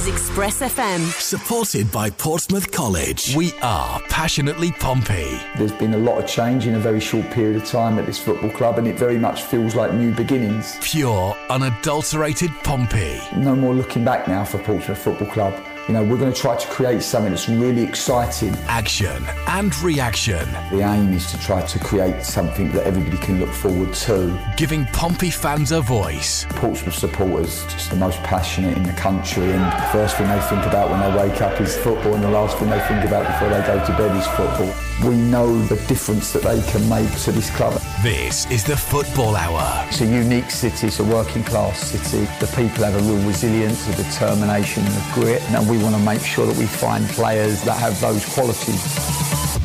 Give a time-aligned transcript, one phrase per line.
[0.00, 1.00] is Express FM.
[1.20, 3.34] Supported by Portsmouth College.
[3.36, 5.38] We are passionately Pompey.
[5.56, 8.18] There's been a lot of change in a very short period of time at this
[8.18, 10.78] football club, and it very much feels like new beginnings.
[10.80, 13.20] Pure, unadulterated Pompey.
[13.36, 15.69] No more looking back now for Portsmouth Football Club.
[15.90, 18.54] You know, we're going to try to create something that's really exciting.
[18.68, 20.48] Action and reaction.
[20.70, 24.54] The aim is to try to create something that everybody can look forward to.
[24.56, 26.46] Giving Pompey fans a voice.
[26.50, 30.64] Portsmouth supporters, just the most passionate in the country, and the first thing they think
[30.64, 33.48] about when they wake up is football, and the last thing they think about before
[33.48, 34.72] they go to bed is football.
[35.08, 37.80] We know the difference that they can make to this club.
[38.02, 39.86] This is the Football Hour.
[39.88, 42.28] It's a unique city, it's a working class city.
[42.38, 46.02] The people have a real resilience, a determination, and a grit, and we want to
[46.02, 49.58] make sure that we find players that have those qualities.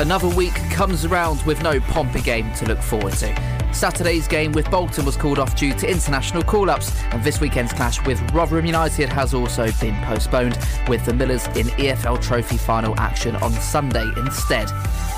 [0.00, 3.61] Another week comes around with no Pompey game to look forward to.
[3.74, 7.72] Saturday's game with Bolton was called off due to international call ups, and this weekend's
[7.72, 12.98] clash with Rotherham United has also been postponed, with the Millers in EFL Trophy final
[12.98, 14.68] action on Sunday instead.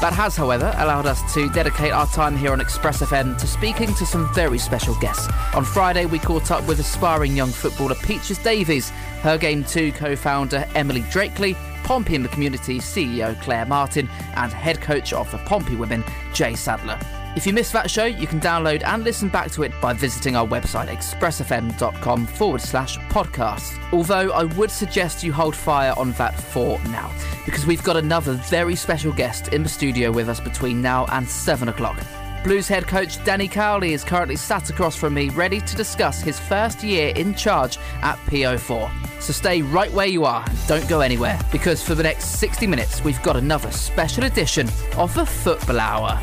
[0.01, 3.93] That has, however, allowed us to dedicate our time here on Express FM to speaking
[3.95, 5.29] to some very special guests.
[5.55, 8.91] On Friday, we caught up with aspiring young footballer Peaches Davies,
[9.23, 14.53] her Game 2 co founder Emily Drakeley, Pompey in the Community CEO Claire Martin, and
[14.53, 16.99] head coach of the Pompey Women, Jay Sadler.
[17.37, 20.37] If you missed that show, you can download and listen back to it by visiting
[20.37, 23.77] our website, expressfm.com forward slash podcast.
[23.93, 27.11] Although I would suggest you hold fire on that for now,
[27.45, 31.29] because we've got another very special guest in the studio with us between now and
[31.29, 31.99] 7 o'clock.
[32.45, 36.39] Blues head coach Danny Cowley is currently sat across from me, ready to discuss his
[36.39, 39.21] first year in charge at PO4.
[39.21, 42.67] So stay right where you are and don't go anywhere, because for the next 60
[42.69, 46.21] minutes, we've got another special edition of the Football Hour.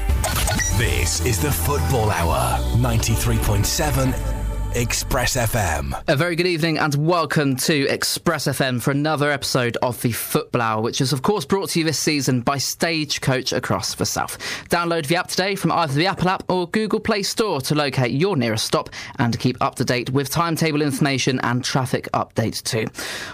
[0.82, 4.41] This is the Football Hour, 93.7
[4.74, 6.02] Express FM.
[6.08, 10.62] A very good evening and welcome to Express FM for another episode of the Football
[10.62, 14.38] Hour, which is, of course, brought to you this season by Stagecoach across the South.
[14.70, 18.12] Download the app today from either the Apple app or Google Play Store to locate
[18.12, 18.90] your nearest stop
[19.20, 22.88] and keep up to date with timetable information and traffic updates too.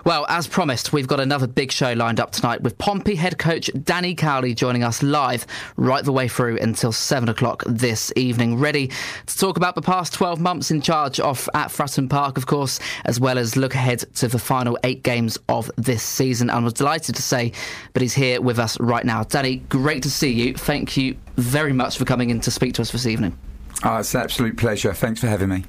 [0.05, 3.69] Well, as promised, we've got another big show lined up tonight with Pompey head coach
[3.83, 5.45] Danny Cowley joining us live
[5.75, 8.87] right the way through until 7 o'clock this evening, ready
[9.27, 12.79] to talk about the past 12 months in charge off at Fratton Park, of course,
[13.05, 16.49] as well as look ahead to the final eight games of this season.
[16.49, 17.51] And was delighted to say
[17.93, 19.23] that he's here with us right now.
[19.23, 20.53] Danny, great to see you.
[20.53, 23.37] Thank you very much for coming in to speak to us this evening.
[23.83, 24.91] Oh, it's an absolute pleasure.
[24.91, 25.63] Thanks for having me.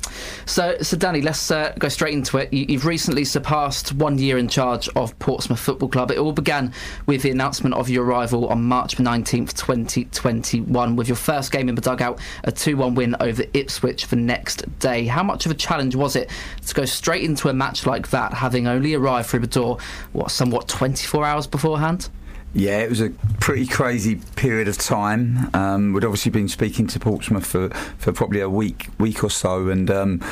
[0.47, 2.51] So, so Danny, let's uh, go straight into it.
[2.51, 6.11] You, have recently surpassed one year in charge of Portsmouth Football Club.
[6.11, 6.73] It all began
[7.05, 11.75] with the announcement of your arrival on March 19th, 2021, with your first game in
[11.75, 15.05] the dugout, a 2 1 win over Ipswich the next day.
[15.05, 16.31] How much of a challenge was it
[16.67, 19.79] to go straight into a match like that, having only arrived through the door,
[20.13, 22.09] what, somewhat 24 hours beforehand?
[22.55, 23.11] Yeah, it was a
[23.41, 25.51] pretty crazy period of time.
[25.55, 29.69] Um, we'd obviously been speaking to Portsmouth for, for probably a week week or so,
[29.69, 30.25] and um,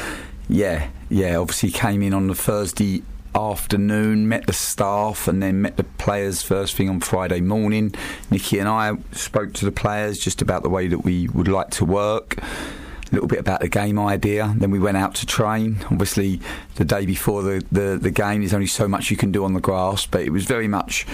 [0.49, 3.03] yeah, yeah, obviously came in on the Thursday
[3.34, 7.94] afternoon, met the staff, and then met the players first thing on Friday morning.
[8.31, 11.71] Nicky and I spoke to the players just about the way that we would like
[11.72, 14.54] to work a little bit about the game idea.
[14.56, 15.84] Then we went out to train.
[15.91, 16.41] Obviously,
[16.77, 19.53] the day before the, the, the game, there's only so much you can do on
[19.53, 21.06] the grass, but it was very much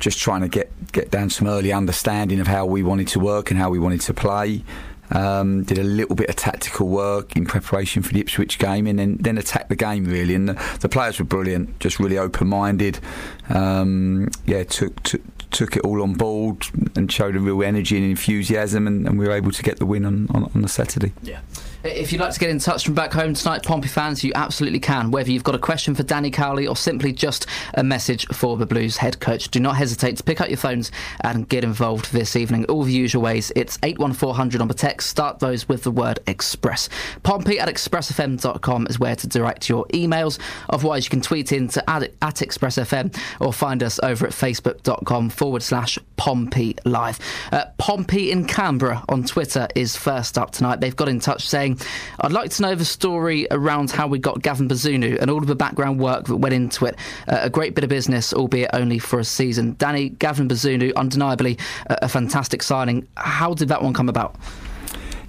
[0.00, 3.50] just trying to get, get down some early understanding of how we wanted to work
[3.50, 4.64] and how we wanted to play.
[5.10, 8.98] Um, did a little bit of tactical work in preparation for the Ipswich game, and
[8.98, 10.34] then then attacked the game really.
[10.34, 13.00] And the, the players were brilliant, just really open minded.
[13.48, 18.04] Um, yeah, took, took took it all on board and showed a real energy and
[18.04, 21.12] enthusiasm, and, and we were able to get the win on, on, on the Saturday.
[21.22, 21.40] Yeah.
[21.84, 24.80] If you'd like to get in touch from back home tonight, Pompey fans, you absolutely
[24.80, 25.12] can.
[25.12, 28.66] Whether you've got a question for Danny Cowley or simply just a message for the
[28.66, 30.90] Blues head coach, do not hesitate to pick up your phones
[31.20, 32.64] and get involved this evening.
[32.64, 33.52] All the usual ways.
[33.54, 35.08] It's 81400 on the text.
[35.08, 36.88] Start those with the word express.
[37.22, 40.40] Pompey at expressfm.com is where to direct your emails.
[40.70, 45.30] Otherwise, you can tweet in to at, at expressfm or find us over at facebook.com
[45.30, 47.20] forward slash Pompey Live.
[47.52, 50.80] Uh, Pompey in Canberra on Twitter is first up tonight.
[50.80, 51.88] They've got in touch saying, saying,
[52.20, 55.46] I'd like to know the story around how we got Gavin Bazunu and all of
[55.46, 56.96] the background work that went into it.
[57.26, 59.74] Uh, a great bit of business, albeit only for a season.
[59.78, 63.06] Danny, Gavin Bazunu, undeniably a, a fantastic signing.
[63.16, 64.36] How did that one come about?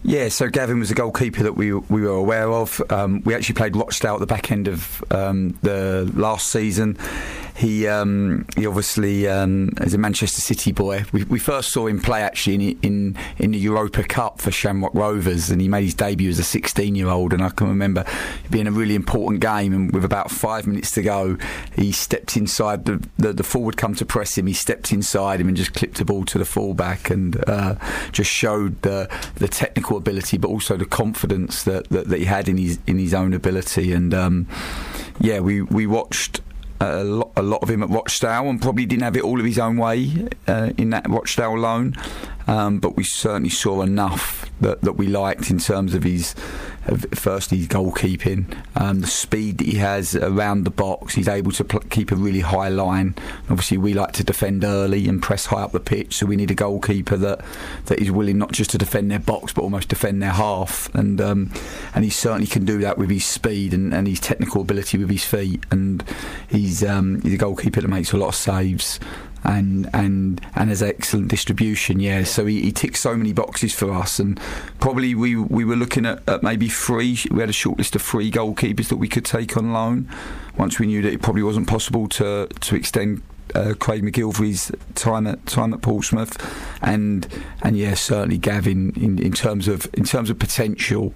[0.03, 2.81] Yeah, so Gavin was a goalkeeper that we we were aware of.
[2.89, 6.97] Um, we actually played Rochdale at the back end of um, the last season.
[7.59, 11.03] he um, he obviously um, is a Manchester City boy.
[11.11, 14.95] We, we first saw him play actually in, in in the Europa Cup for Shamrock
[14.95, 17.33] Rovers, and he made his debut as a 16 year old.
[17.33, 18.05] And I can remember
[18.49, 21.37] being a really important game, and with about five minutes to go,
[21.75, 24.47] he stepped inside the the, the forward come to press him.
[24.47, 27.75] He stepped inside him and just clipped the ball to the fullback, and uh,
[28.13, 32.47] just showed the the technical ability, but also the confidence that, that, that he had
[32.47, 33.93] in his in his own ability.
[33.93, 34.47] And um,
[35.19, 36.41] yeah, we we watched
[36.81, 39.45] a lot, a lot of him at Rochdale and probably didn't have it all of
[39.45, 41.95] his own way uh, in that Rochdale loan.
[42.49, 46.33] Um, but we certainly saw enough that, that we liked in terms of his,
[46.87, 51.13] of firstly, his goalkeeping, um, the speed that he has around the box.
[51.13, 53.13] He's able to pl- keep a really high line.
[53.51, 56.49] Obviously, we like to defend early and press high up the pitch, so we need
[56.49, 57.41] a goalkeeper that,
[57.85, 60.93] that is willing not just to defend their box but almost defend their half.
[60.95, 61.51] And um,
[61.93, 65.11] and he certainly can do that with his speed and, and his technical ability with
[65.11, 65.63] his feet.
[65.69, 66.03] And
[66.47, 68.99] he's um, he's a goalkeeper that makes a lot of saves
[69.43, 71.99] and and and has excellent distribution.
[71.99, 74.39] Yeah, so he, he ticks so many boxes for us, and
[74.79, 77.17] probably we we were looking at, at maybe three.
[77.31, 80.09] We had a short list of three goalkeepers that we could take on loan.
[80.57, 83.21] Once we knew that it probably wasn't possible to to extend
[83.55, 86.37] uh, Craig MacGillivray's time at time at Portsmouth,
[86.81, 87.27] and
[87.61, 91.13] and yeah, certainly Gavin in, in terms of in terms of potential,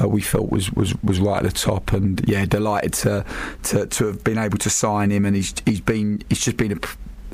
[0.00, 3.24] uh, we felt was, was was right at the top, and yeah, delighted to,
[3.64, 6.72] to to have been able to sign him, and he's he's been he's just been
[6.72, 6.78] a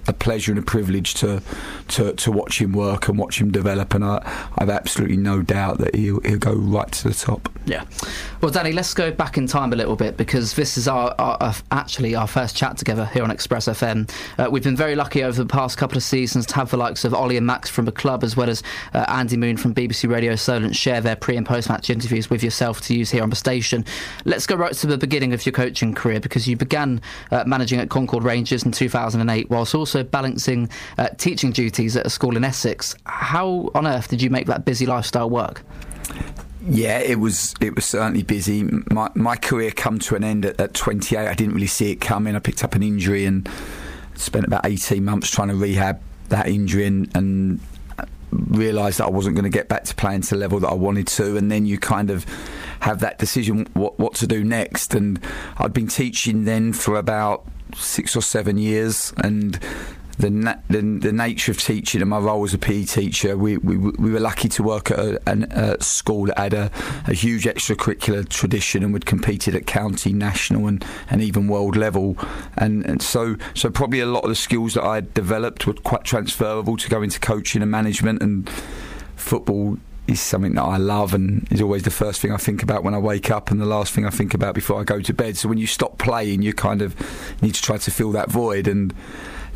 [0.06, 1.42] a pleasure and a privilege to,
[1.88, 5.78] to, to watch him work and watch him develop, and I, I've absolutely no doubt
[5.78, 7.48] that he'll, he'll go right to the top.
[7.64, 7.84] Yeah.
[8.40, 11.36] Well, Danny, let's go back in time a little bit because this is our, our,
[11.40, 14.10] our actually our first chat together here on Express FM.
[14.38, 17.04] Uh, we've been very lucky over the past couple of seasons to have the likes
[17.04, 18.62] of Ollie and Max from the club, as well as
[18.94, 22.42] uh, Andy Moon from BBC Radio Solent, share their pre and post match interviews with
[22.42, 23.84] yourself to use here on the station.
[24.24, 27.00] Let's go right to the beginning of your coaching career because you began
[27.30, 30.68] uh, managing at Concord Rangers in 2008, whilst also balancing
[30.98, 32.94] uh, teaching duties at a school in Essex.
[33.04, 35.62] How on earth did you make that busy lifestyle work?
[36.68, 38.62] Yeah, it was it was certainly busy.
[38.90, 41.18] My my career come to an end at, at 28.
[41.28, 42.36] I didn't really see it coming.
[42.36, 43.48] I picked up an injury and
[44.14, 47.60] spent about 18 months trying to rehab that injury and, and
[48.30, 50.74] realised that I wasn't going to get back to playing to the level that I
[50.74, 51.36] wanted to.
[51.36, 52.26] And then you kind of
[52.80, 54.94] have that decision what what to do next.
[54.94, 55.20] And
[55.58, 57.44] I'd been teaching then for about
[57.76, 59.58] six or seven years and
[60.18, 63.56] the, na- the, the nature of teaching and my role as a PE teacher, we,
[63.58, 66.70] we, we were lucky to work at a, a school that had a,
[67.06, 72.16] a, huge extracurricular tradition and would competed at county, national, and, and even world level.
[72.56, 76.04] And, and so so probably a lot of the skills that I developed were quite
[76.04, 78.48] transferable to go into coaching and management and
[79.16, 82.82] football is something that I love and is always the first thing I think about
[82.82, 85.14] when I wake up and the last thing I think about before I go to
[85.14, 85.36] bed.
[85.36, 86.96] So when you stop playing, you kind of
[87.42, 88.66] need to try to fill that void.
[88.66, 88.92] And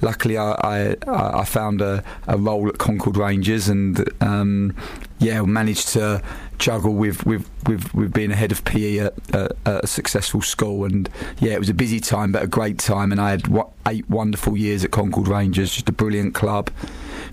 [0.02, 4.76] luckily I, I, I found a, a, role at Concord Rangers and um,
[5.19, 6.22] yeah managed to
[6.58, 10.43] juggle with, with, with, with being a head of PE at, at, at, a successful
[10.43, 10.84] school.
[10.84, 11.08] And
[11.38, 13.10] yeah it was a busy time but a great time.
[13.10, 13.43] And I had
[13.87, 16.70] eight wonderful years at Concord Rangers just a brilliant club.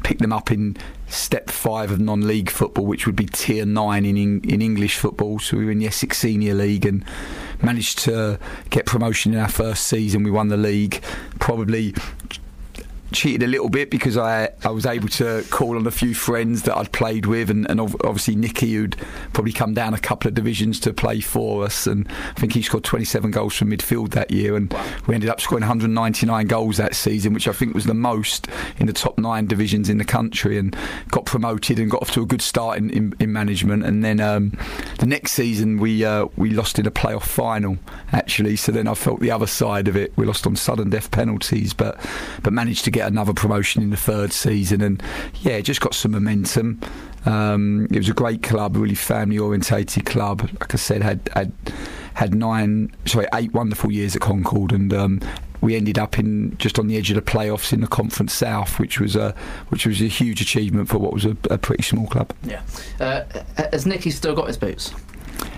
[0.04, 0.78] Picked them up in
[1.14, 5.40] step five of non-league football, which would be tier nine in in English football.
[5.40, 7.06] So we were in the Essex Senior League and
[7.62, 8.40] managed to
[8.70, 10.24] get promotion in our first season.
[10.24, 11.02] We won the league,
[11.40, 11.94] probably
[13.14, 16.64] cheated a little bit because I I was able to call on a few friends
[16.64, 18.98] that I'd played with, and, and obviously Nicky, who'd
[19.34, 22.62] probably come down a couple of divisions to play for us, and I think he
[22.62, 24.74] scored 27 goals from midfield that year, and
[25.08, 28.88] we ended up scoring 199 goals that season, which I think was the most in
[28.88, 30.76] the top nine divisions in the country, and
[31.10, 34.20] got promoted and got off to a good start in, in, in management, and then
[34.20, 34.58] um,
[35.00, 37.78] the next season we uh, we lost in a playoff final
[38.12, 40.16] actually, so then I felt the other side of it.
[40.16, 42.00] We lost on sudden death penalties, but
[42.42, 45.04] but managed to get get another promotion in the third season, and
[45.42, 46.80] yeah, just got some momentum.
[47.26, 50.42] Um, it was a great club, really family orientated club.
[50.42, 51.52] Like I said, had had
[52.14, 55.22] had nine, sorry, eight wonderful years at Concord, and um,
[55.62, 58.80] we ended up in just on the edge of the playoffs in the Conference South,
[58.80, 59.36] which was a
[59.70, 62.34] which was a huge achievement for what was a, a pretty small club.
[62.44, 62.62] Yeah,
[63.00, 63.24] uh,
[63.72, 64.94] has Nicky still got his boots?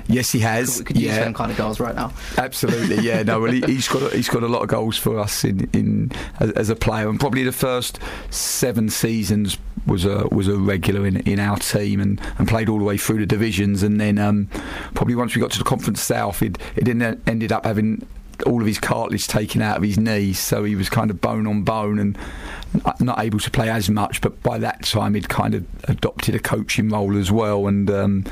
[0.07, 0.77] Yes, he has.
[0.77, 2.13] Could, could use them kind of goals right now.
[2.37, 3.23] Absolutely, yeah.
[3.23, 5.69] No, well, he, has got a, he's got a lot of goals for us in
[5.73, 11.05] in as a player, and probably the first seven seasons was a was a regular
[11.05, 14.19] in in our team, and, and played all the way through the divisions, and then
[14.19, 14.47] um,
[14.93, 18.05] probably once we got to the Conference South, it it ended up having
[18.43, 21.47] all of his cartilage taken out of his knees, so he was kind of bone
[21.47, 22.17] on bone and
[22.99, 24.21] not able to play as much.
[24.21, 28.25] But by that time, he'd kind of adopted a coaching role as well, and um,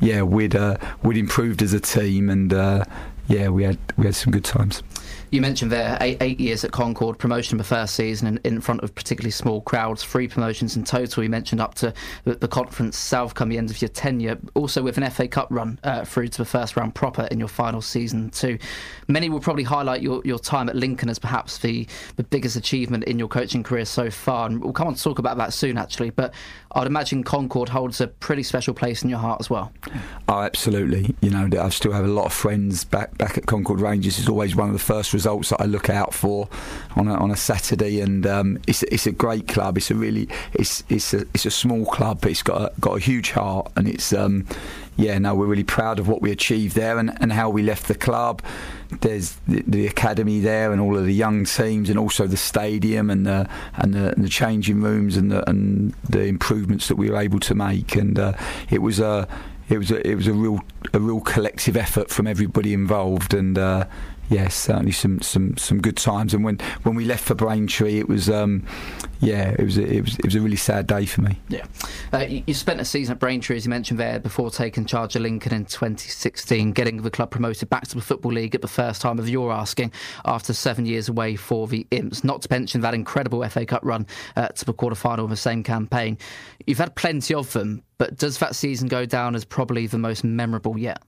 [0.00, 2.84] yeah, we'd uh, we'd improved as a team, and uh,
[3.28, 4.82] yeah, we had we had some good times.
[5.30, 8.60] You mentioned there eight, eight years at Concord, promotion in the first season in, in,
[8.60, 11.22] front of particularly small crowds, three promotions in total.
[11.22, 11.94] You mentioned up to
[12.24, 15.78] the, Conference South come the end of your tenure, also with an FA Cup run
[15.84, 18.58] uh, through to the first round proper in your final season too.
[19.06, 23.04] Many will probably highlight your, your time at Lincoln as perhaps the, the biggest achievement
[23.04, 25.78] in your coaching career so far, and we'll come on to talk about that soon
[25.78, 26.10] actually.
[26.10, 26.34] But
[26.72, 29.72] I'd imagine Concord holds a pretty special place in your heart as well.
[30.28, 31.14] Oh, absolutely.
[31.20, 34.18] You know, I still have a lot of friends back back at Concord Rangers.
[34.18, 36.48] Is always one of the first results that I look out for
[36.96, 39.76] on a, on a Saturday, and um, it's it's a great club.
[39.76, 42.96] It's a really it's it's a it's a small club, but it's got a, got
[42.96, 44.46] a huge heart, and it's um,
[44.96, 45.18] yeah.
[45.18, 47.94] No, we're really proud of what we achieved there and, and how we left the
[47.94, 48.42] club.
[49.02, 53.10] There's the, the, academy there and all of the young teams, and also the stadium
[53.10, 53.46] and the
[53.76, 57.40] and the, and the changing rooms and the and the improvements that we were able
[57.40, 57.94] to make.
[57.94, 58.32] And uh,
[58.70, 59.28] it was a
[59.68, 60.60] it was a, it was a real
[60.92, 63.84] a real collective effort from everybody involved, and uh,
[64.30, 66.32] yes, certainly some, some, some good times.
[66.32, 68.64] And when, when we left for Braintree, it was um,
[69.20, 71.38] yeah, it was a, it was it was a really sad day for me.
[71.48, 71.66] Yeah,
[72.12, 75.14] uh, you, you, spent a season at Braintree, as you mentioned there, before taking charge
[75.14, 78.68] of Lincoln in 2016, getting the club promoted back to the Football League at the
[78.68, 79.92] first time of your asking
[80.24, 82.24] after seven years away for the Imps.
[82.24, 84.06] Not to mention that incredible FA Cup run
[84.36, 86.16] uh, to the quarter final of the same campaign.
[86.66, 90.24] You've had plenty of them, but does that season go down as probably the most
[90.24, 91.02] memorable yet?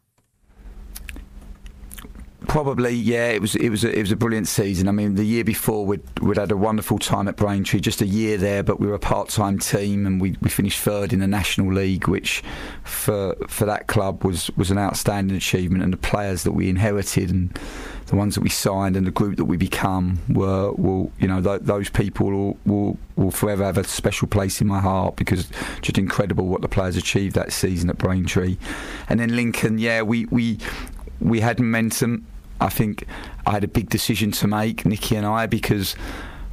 [2.49, 3.29] Probably, yeah.
[3.29, 4.89] It was it was a, it was a brilliant season.
[4.89, 8.07] I mean, the year before we'd, we'd had a wonderful time at Braintree, just a
[8.07, 11.27] year there, but we were a part-time team and we, we finished third in the
[11.27, 12.43] National League, which
[12.85, 15.83] for for that club was was an outstanding achievement.
[15.85, 17.59] And the players that we inherited and
[18.07, 21.41] the ones that we signed and the group that we become were will you know
[21.41, 25.49] th- those people will, will will forever have a special place in my heart because
[25.81, 28.57] just incredible what the players achieved that season at Braintree.
[29.09, 30.59] And then Lincoln, yeah, we we
[31.21, 32.27] we had momentum
[32.63, 33.05] I think
[33.47, 35.97] I had a big decision to make, Nicky and I, because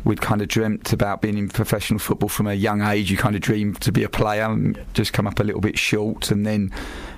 [0.04, 3.12] we'd kind of dreamt about being in professional football from a young age.
[3.12, 6.32] You kind of dream to be a player, just come up a little bit short,
[6.32, 6.72] and then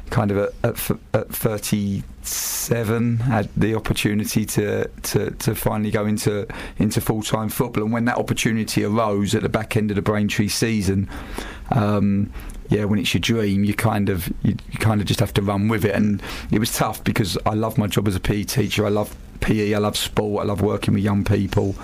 [0.09, 6.45] kind of at, at, at 37 had the opportunity to, to, to finally go into
[6.77, 7.83] into full time football.
[7.83, 11.09] And when that opportunity arose at the back end of the Braintree season,
[11.71, 12.31] um,
[12.71, 15.41] yeah, when it's your dream, you kind of you, you, kind of just have to
[15.41, 15.93] run with it.
[15.93, 18.85] And it was tough because I love my job as a PE teacher.
[18.85, 19.73] I love PE.
[19.73, 20.43] I love sport.
[20.43, 21.75] I love working with young people.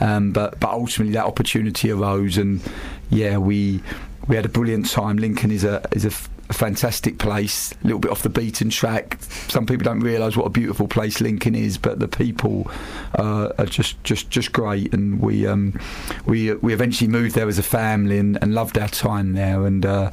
[0.00, 2.60] Um, but but ultimately that opportunity arose, and
[3.08, 3.82] yeah, we
[4.28, 5.16] we had a brilliant time.
[5.16, 6.12] Lincoln is a is a
[6.48, 9.18] a fantastic place, a little bit off the beaten track.
[9.48, 12.70] Some people don't realise what a beautiful place Lincoln is, but the people
[13.18, 14.92] uh, are just, just, just great.
[14.92, 15.78] And we um,
[16.26, 19.64] we we eventually moved there as a family and, and loved our time there.
[19.64, 20.10] And uh,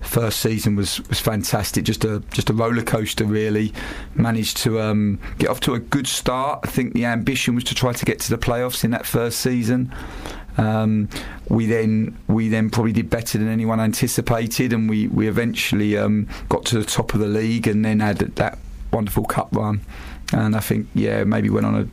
[0.00, 1.84] first season was, was fantastic.
[1.84, 3.72] Just a just a roller coaster, really.
[4.14, 6.60] Managed to um, get off to a good start.
[6.64, 9.40] I think the ambition was to try to get to the playoffs in that first
[9.40, 9.92] season.
[10.58, 11.08] Um,
[11.48, 16.28] we then we then probably did better than anyone anticipated, and we we eventually um,
[16.48, 18.58] got to the top of the league, and then had that
[18.92, 19.80] wonderful cup run.
[20.32, 21.90] And I think yeah, maybe went on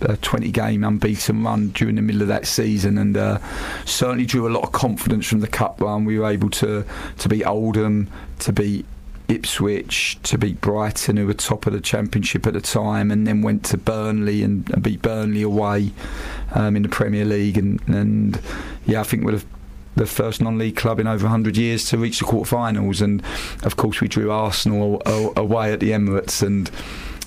[0.00, 3.38] a, a 20 game unbeaten run during the middle of that season, and uh,
[3.84, 6.04] certainly drew a lot of confidence from the cup run.
[6.04, 6.84] We were able to
[7.18, 8.10] to beat Oldham,
[8.40, 8.86] to beat
[9.28, 13.42] Ipswich to beat Brighton, who were top of the Championship at the time, and then
[13.42, 15.92] went to Burnley and, and beat Burnley away
[16.54, 17.58] um, in the Premier League.
[17.58, 18.40] And, and
[18.86, 19.40] yeah, I think we're
[19.96, 23.00] the first non-league club in over 100 years to reach the quarterfinals.
[23.00, 23.22] And
[23.64, 25.02] of course, we drew Arsenal
[25.36, 26.70] away at the Emirates and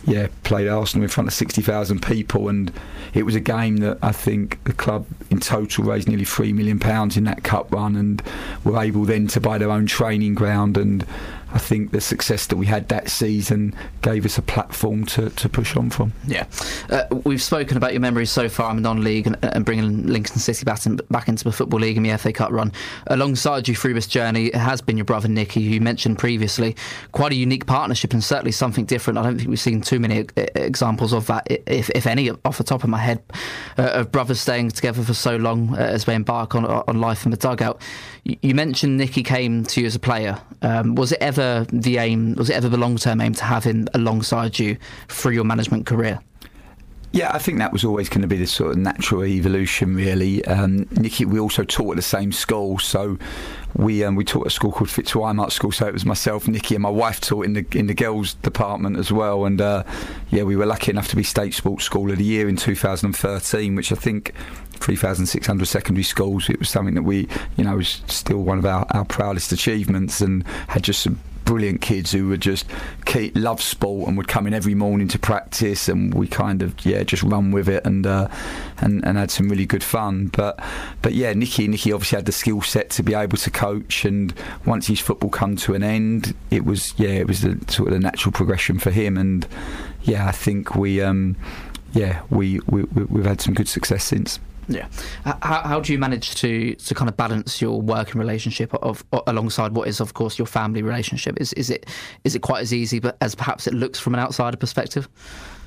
[0.05, 2.71] yeah, played Arsenal in front of 60,000 people, and
[3.13, 6.79] it was a game that I think the club in total raised nearly three million
[6.79, 8.21] pounds in that cup run, and
[8.63, 11.05] were able then to buy their own training ground and
[11.53, 15.49] I think the success that we had that season gave us a platform to, to
[15.49, 16.13] push on from.
[16.27, 16.45] Yeah,
[16.89, 20.63] uh, we've spoken about your memories so far in non-league and, and bringing Lincoln City
[20.65, 22.71] back, in, back into the football league and the FA Cup run.
[23.07, 26.75] Alongside you through this journey has been your brother Nicky, who you mentioned previously.
[27.11, 29.17] Quite a unique partnership and certainly something different.
[29.17, 30.25] I don't think we've seen too many
[30.55, 33.21] examples of that, if, if any, off the top of my head,
[33.77, 37.25] uh, of brothers staying together for so long uh, as they embark on on life
[37.25, 37.81] in the dugout.
[38.23, 40.39] You, mentioned Nicky came to you as a player.
[40.61, 42.35] Um, was it ever ever the aim?
[42.35, 45.85] Was it ever the long term aim to have him alongside you through your management
[45.85, 46.19] career?
[47.11, 50.45] Yeah, I think that was always going to be the sort of natural evolution, really.
[50.45, 53.17] Um, Nicky, we also taught at the same school, so
[53.75, 55.71] we um, we taught at a school called FitzWimarc School.
[55.71, 58.97] So it was myself, Nicky, and my wife taught in the in the girls' department
[58.97, 59.45] as well.
[59.45, 59.83] And uh,
[60.29, 63.73] yeah, we were lucky enough to be State Sports School of the Year in 2013,
[63.73, 64.33] which I think
[64.73, 66.47] 3,600 secondary schools.
[66.47, 70.21] It was something that we, you know, was still one of our, our proudest achievements,
[70.21, 72.63] and had just some brilliant kids who were just
[73.05, 76.85] key, love sport and would come in every morning to practice, and we kind of
[76.85, 78.27] yeah just run with it and uh,
[78.77, 80.27] and and had some really good fun.
[80.27, 80.63] But
[81.01, 84.31] but yeah, Nicky Nicky obviously had the skill set to be able to coach, and
[84.67, 87.95] once his football come to an end, it was yeah it was the sort of
[87.95, 89.47] the natural progression for him, and
[90.03, 91.35] yeah I think we um,
[91.93, 94.39] yeah we, we we've had some good success since.
[94.69, 94.87] Yeah.
[95.25, 99.23] How, how do you manage to, to kind of balance your working relationship of, of,
[99.27, 101.41] alongside what is, of course, your family relationship?
[101.41, 101.87] Is is it
[102.23, 105.09] is it quite as easy, but as perhaps it looks from an outsider perspective?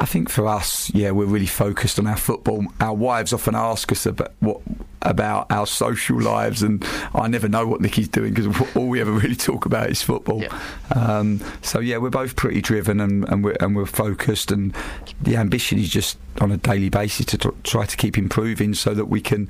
[0.01, 2.65] I think for us, yeah, we're really focused on our football.
[2.81, 4.61] Our wives often ask us about what
[5.03, 9.13] about our social lives, and I never know what Nicky's doing because all we ever
[9.13, 10.43] really talk about is football.
[10.43, 10.59] Yeah.
[10.95, 14.75] Um, so yeah, we're both pretty driven and, and, we're and we're focused, and
[15.21, 19.07] the ambition is just on a daily basis to try to keep improving so that
[19.07, 19.49] we can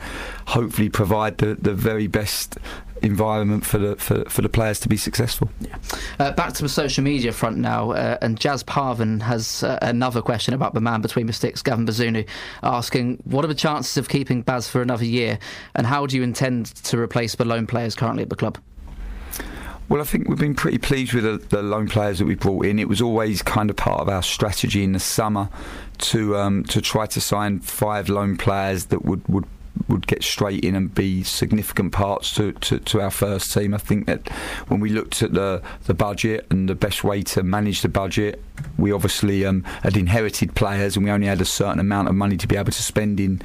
[0.48, 2.58] hopefully provide the, the very best
[3.02, 5.50] environment for the for, for the players to be successful.
[5.60, 5.76] Yeah.
[6.18, 10.22] Uh, back to the social media front now, uh, and Jazz Parvin has uh, another
[10.22, 12.26] question about the man between the sticks, Gavin Bazunu,
[12.62, 15.38] asking what are the chances of keeping Baz for another year,
[15.74, 18.58] and how do you intend to replace the loan players currently at the club?
[19.88, 22.64] Well, I think we've been pretty pleased with the, the, loan players that we brought
[22.64, 22.78] in.
[22.78, 25.50] It was always kind of part of our strategy in the summer
[26.02, 29.46] to um, to try to sign five loan players that would, would
[29.88, 33.74] would get straight in and be significant parts to, to, to, our first team.
[33.74, 34.28] I think that
[34.68, 38.42] when we looked at the, the budget and the best way to manage the budget,
[38.78, 42.36] we obviously um, had inherited players and we only had a certain amount of money
[42.36, 43.40] to be able to spend in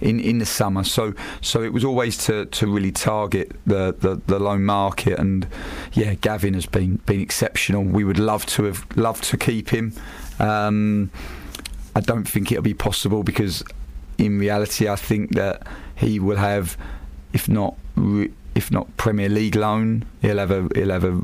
[0.00, 0.82] in, in the summer.
[0.82, 5.18] So so it was always to, to really target the, the, the loan market.
[5.18, 5.46] And
[5.92, 7.82] yeah, Gavin has been been exceptional.
[7.84, 9.92] We would love to have loved to keep him.
[10.38, 11.10] Um,
[11.94, 13.62] I don't think it'll be possible because
[14.18, 16.76] in reality, I think that he will have,
[17.32, 17.76] if not
[18.54, 21.20] if not Premier League loan, he'll have a he'll have a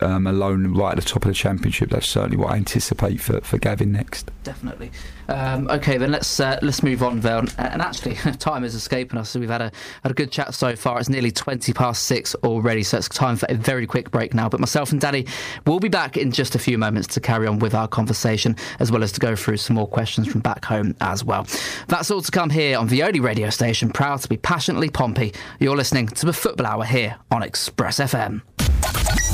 [0.00, 1.90] um, a loan right at the top of the championship.
[1.90, 4.30] That's certainly what I anticipate for, for Gavin next.
[4.44, 4.90] Definitely.
[5.28, 7.40] Um, okay, then let's uh, let's move on, Vel.
[7.58, 9.30] And actually, time is escaping us.
[9.30, 9.70] So we've had a
[10.02, 10.98] had a good chat so far.
[10.98, 14.48] It's nearly twenty past six already, so it's time for a very quick break now.
[14.48, 15.26] But myself and Danny
[15.66, 18.90] will be back in just a few moments to carry on with our conversation, as
[18.90, 21.46] well as to go through some more questions from back home as well.
[21.88, 25.34] That's all to come here on the only radio station proud to be passionately Pompey.
[25.58, 28.42] You're listening to the Football Hour here on Express FM.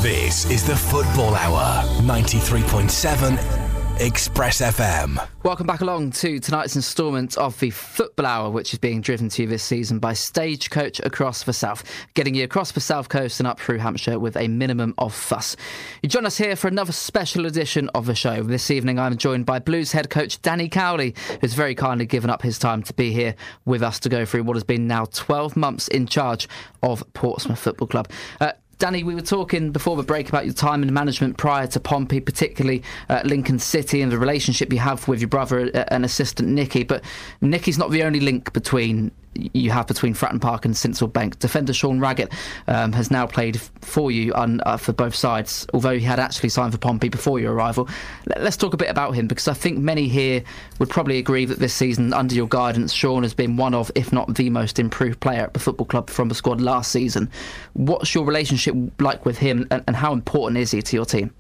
[0.02, 3.64] This is the Football Hour, 93.7
[4.00, 5.24] Express FM.
[5.44, 9.42] Welcome back along to tonight's instalment of the Football Hour, which is being driven to
[9.42, 13.46] you this season by Stagecoach across the south, getting you across the south coast and
[13.46, 15.56] up through Hampshire with a minimum of fuss.
[16.02, 18.42] You join us here for another special edition of the show.
[18.42, 22.42] This evening, I'm joined by Blues head coach Danny Cowley, who's very kindly given up
[22.42, 25.56] his time to be here with us to go through what has been now 12
[25.56, 26.48] months in charge
[26.82, 28.10] of Portsmouth Football Club.
[28.40, 28.52] Uh,
[28.84, 32.20] Danny, we were talking before the break about your time in management prior to Pompey,
[32.20, 36.50] particularly at Lincoln City and the relationship you have with your brother uh, and assistant
[36.50, 36.82] Nicky.
[36.82, 37.02] But
[37.40, 41.38] Nicky's not the only link between you have between Fratton Park and Sincil Bank.
[41.38, 42.32] Defender Sean Raggett
[42.68, 46.48] um, has now played for you on, uh, for both sides, although he had actually
[46.48, 47.88] signed for Pompey before your arrival.
[48.36, 50.42] Let's talk a bit about him because I think many here
[50.78, 54.12] would probably agree that this season, under your guidance, Sean has been one of, if
[54.12, 57.30] not the most improved player at the football club from the squad last season.
[57.74, 61.32] What's your relationship like with him and, and how important is he to your team?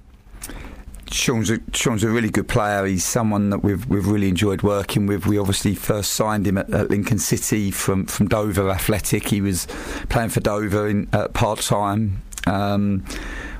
[1.14, 2.84] Sean's a, Sean's a really good player.
[2.84, 5.26] He's someone that we've we've really enjoyed working with.
[5.26, 9.28] We obviously first signed him at, at Lincoln City from, from Dover Athletic.
[9.28, 9.66] He was
[10.08, 12.22] playing for Dover in uh, part time.
[12.48, 13.04] Um,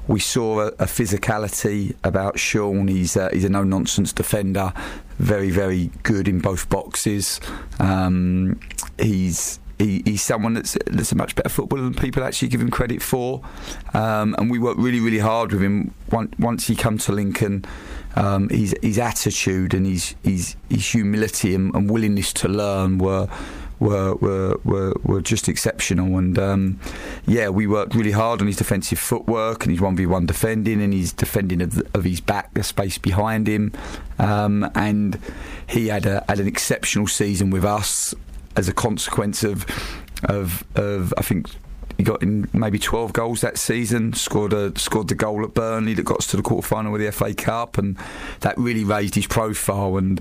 [0.08, 2.88] we saw a, a, physicality about Sean.
[2.88, 4.72] He's a, he's a no nonsense defender,
[5.18, 7.40] very very good in both boxes.
[7.78, 8.58] Um,
[8.98, 12.70] he's he, he's someone that's that's a much better footballer than people actually give him
[12.70, 13.42] credit for.
[13.92, 15.94] Um, and we worked really, really hard with him.
[16.38, 17.64] Once he come to Lincoln,
[18.16, 23.28] um, his his attitude and his his, his humility and, and willingness to learn were.
[23.80, 26.80] Were, were were were just exceptional, and um,
[27.26, 30.80] yeah, we worked really hard on his defensive footwork and his one v one defending
[30.80, 33.72] and his defending of, of his back, the space behind him,
[34.20, 35.18] um, and
[35.66, 38.14] he had a had an exceptional season with us
[38.56, 39.66] as a consequence of
[40.24, 41.48] of of I think
[41.96, 44.12] he got in maybe 12 goals that season.
[44.12, 47.00] Scored a scored the goal at Burnley that got us to the quarter final with
[47.00, 47.96] the FA Cup, and
[48.40, 49.96] that really raised his profile.
[49.96, 50.20] And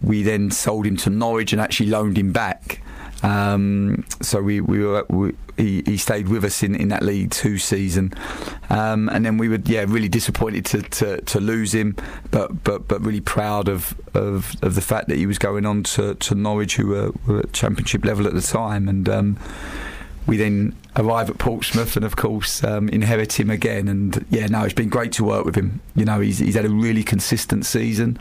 [0.00, 2.82] we then sold him to Norwich and actually loaned him back.
[3.22, 7.30] Um, so we, we were we, he, he stayed with us in, in that League
[7.30, 8.14] Two season,
[8.70, 11.96] um, and then we were yeah really disappointed to, to, to, lose him,
[12.30, 15.82] but but but really proud of, of, of the fact that he was going on
[15.82, 19.08] to, to Norwich, who were, were at Championship level at the time, and.
[19.08, 19.38] Um,
[20.26, 23.88] we then arrive at Portsmouth and, of course, um, inherit him again.
[23.88, 25.80] And yeah, no, it's been great to work with him.
[25.96, 28.18] You know, he's, he's had a really consistent season.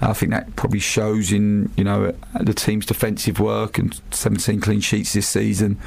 [0.00, 4.80] I think that probably shows in you know the team's defensive work and 17 clean
[4.80, 5.78] sheets this season.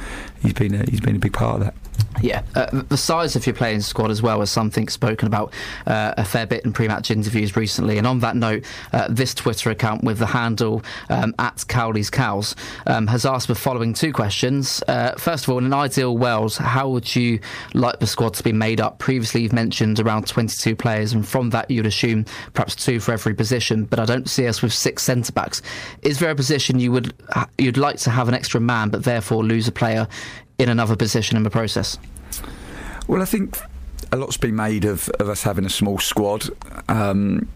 [0.44, 1.74] He's been a, he's been a big part of that.
[2.22, 5.52] Yeah, uh, the size of your playing squad as well is something spoken about
[5.86, 7.98] uh, a fair bit in pre-match interviews recently.
[7.98, 12.54] And on that note, uh, this Twitter account with the handle um, at Cowley's Cows
[12.86, 14.82] um, has asked the following two questions.
[14.86, 17.40] Uh, first of all, in an ideal world, how would you
[17.74, 18.98] like the squad to be made up?
[18.98, 23.34] Previously, you've mentioned around 22 players, and from that, you'd assume perhaps two for every
[23.34, 23.84] position.
[23.84, 25.62] But I don't see us with six centre backs.
[26.02, 27.12] Is there a position you would
[27.58, 30.06] you'd like to have an extra man, but therefore lose a player
[30.58, 31.98] in another position in the process?
[33.06, 33.58] Well, I think
[34.12, 36.48] a lot's been made of, of us having a small squad.
[36.88, 37.48] Um,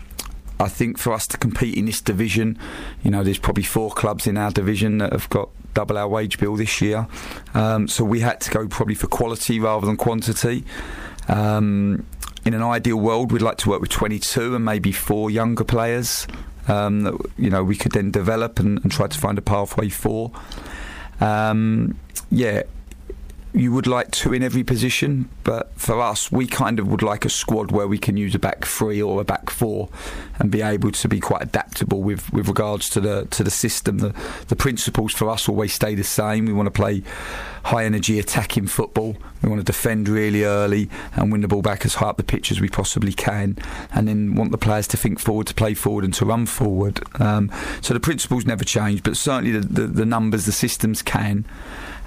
[0.60, 2.58] I think for us to compete in this division,
[3.02, 6.38] you know, there's probably four clubs in our division that have got double our wage
[6.38, 7.06] bill this year.
[7.54, 10.64] Um, so we had to go probably for quality rather than quantity.
[11.28, 12.04] Um,
[12.44, 16.26] in an ideal world, we'd like to work with 22 and maybe four younger players
[16.66, 19.88] um, that you know we could then develop and, and try to find a pathway
[19.88, 20.32] for.
[21.20, 21.98] Um,
[22.30, 22.62] yeah,
[23.52, 27.24] you would like two in every position, but for us, we kind of would like
[27.24, 29.88] a squad where we can use a back three or a back four,
[30.38, 33.98] and be able to be quite adaptable with, with regards to the to the system.
[33.98, 34.14] The
[34.48, 36.46] the principles for us always stay the same.
[36.46, 37.02] We want to play
[37.64, 39.16] high energy attacking football.
[39.42, 42.24] We want to defend really early and win the ball back as high up the
[42.24, 43.56] pitch as we possibly can,
[43.92, 47.00] and then want the players to think forward, to play forward, and to run forward.
[47.20, 51.44] Um, so the principles never change, but certainly the, the, the numbers, the systems can.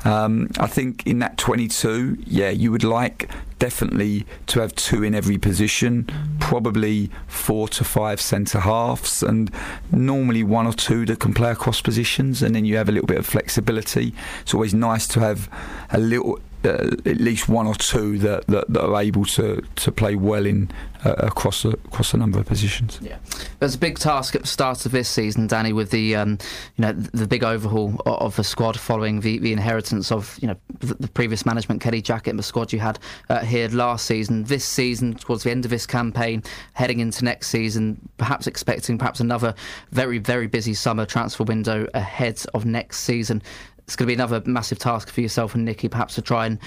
[0.04, 5.14] Um, I think in that 22, yeah, you would like definitely to have two in
[5.14, 6.10] every position,
[6.40, 9.52] probably four to five centre halves, and
[9.92, 13.08] normally one or two that can play across positions, and then you have a little
[13.08, 14.14] bit of flexibility.
[14.42, 15.48] It's always nice to have
[15.92, 20.16] a little at least one or two that, that, that, are able to, to play
[20.16, 20.70] well in
[21.04, 23.00] uh, across a, across a number of positions.
[23.02, 23.18] Yeah,
[23.60, 26.38] there's a big task at the start of this season, Danny, with the um,
[26.76, 30.56] you know the big overhaul of the squad following the, the inheritance of you know
[30.80, 34.44] the, previous management, Kenny Jackett, and the squad you had uh, here last season.
[34.44, 36.44] This season, towards the end of this campaign,
[36.74, 39.56] heading into next season, perhaps expecting perhaps another
[39.92, 43.42] very very busy summer transfer window ahead of next season
[43.86, 46.60] it's going to be another massive task for yourself and Nicky, perhaps to try and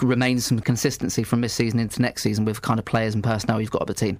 [0.00, 3.60] remain some consistency from this season into next season with kind of players and personnel
[3.60, 4.18] you've got at the team.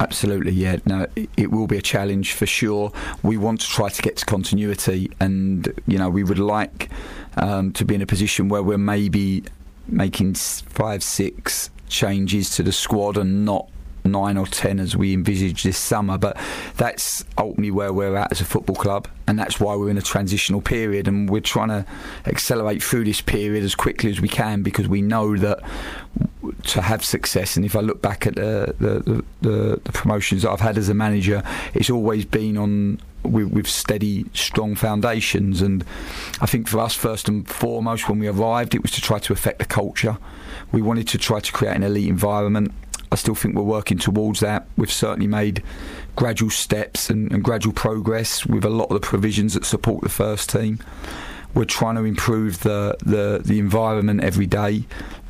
[0.00, 0.76] Absolutely, yeah.
[0.86, 1.06] No,
[1.36, 2.92] it will be a challenge for sure.
[3.24, 6.88] We want to try to get to continuity, and you know, we would like
[7.36, 9.42] um, to be in a position where we're maybe
[9.88, 13.68] making five, six changes to the squad and not
[14.10, 16.18] nine or ten as we envisage this summer.
[16.18, 16.36] But
[16.76, 20.02] that's ultimately where we're at as a football club, and that's why we're in a
[20.02, 21.84] transitional period, and we're trying to
[22.26, 25.60] accelerate through this period as quickly as we can because we know that
[26.64, 27.56] to have success.
[27.56, 30.88] And if I look back at the the, the, the promotions that I've had as
[30.88, 31.42] a manager,
[31.74, 35.60] it's always been on with, with, steady, strong foundations.
[35.60, 35.84] And
[36.40, 39.32] I think for us, first and foremost, when we arrived, it was to try to
[39.32, 40.18] affect the culture.
[40.72, 42.72] We wanted to try to create an elite environment.
[43.10, 44.66] I still think we're working towards that.
[44.76, 45.62] We've certainly made
[46.16, 50.08] gradual steps and, and, gradual progress with a lot of the provisions that support the
[50.08, 50.80] first team.
[51.54, 54.84] We're trying to improve the, the, the environment every day.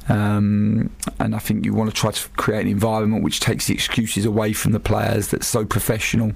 [0.09, 3.75] Um, and I think you want to try to create an environment which takes the
[3.75, 5.29] excuses away from the players.
[5.29, 6.33] That's so professional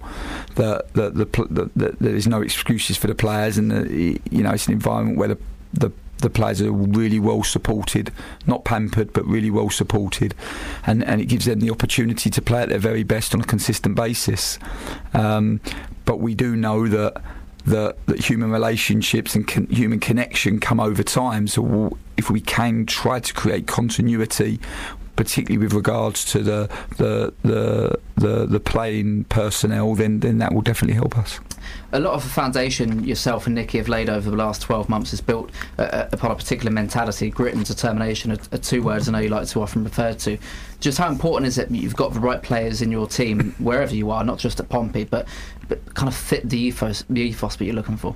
[0.57, 4.42] that, that, the, that, that there is no excuses for the players, and the, you
[4.42, 5.38] know it's an environment where the
[5.72, 5.90] the
[6.22, 8.11] the players are really well supported,
[8.46, 10.35] not pampered, but really well supported,
[10.87, 13.44] and and it gives them the opportunity to play at their very best on a
[13.44, 14.58] consistent basis.
[15.12, 15.61] Um,
[16.04, 17.20] but we do know that.
[17.64, 21.46] That, that human relationships and con- human connection come over time.
[21.46, 24.58] So, if we can try to create continuity
[25.14, 30.62] particularly with regards to the the the the, the playing personnel, then then that will
[30.62, 31.38] definitely help us.
[31.92, 35.12] A lot of the foundation yourself and Nicky have laid over the last 12 months
[35.12, 37.31] is built uh, uh, upon a particular mentality.
[37.31, 40.38] Grit and determination are, are, two words I know you like to often refer to.
[40.81, 43.94] Just how important is it that you've got the right players in your team, wherever
[43.94, 45.27] you are, not just at Pompey, but,
[45.68, 48.14] but kind of fit the ethos, the ethos that you're looking for?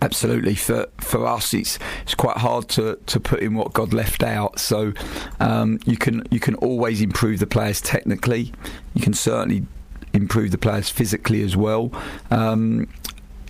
[0.00, 0.54] Absolutely.
[0.54, 4.60] For for us, it's it's quite hard to, to put in what God left out.
[4.60, 4.92] So
[5.40, 8.52] um, you can you can always improve the players technically.
[8.94, 9.66] You can certainly
[10.12, 11.92] improve the players physically as well.
[12.30, 12.88] Um,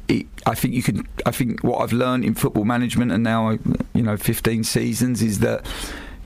[0.09, 1.07] it, I think you can.
[1.27, 3.59] I think what I've learned in football management and now
[3.95, 5.67] you know 15 seasons is that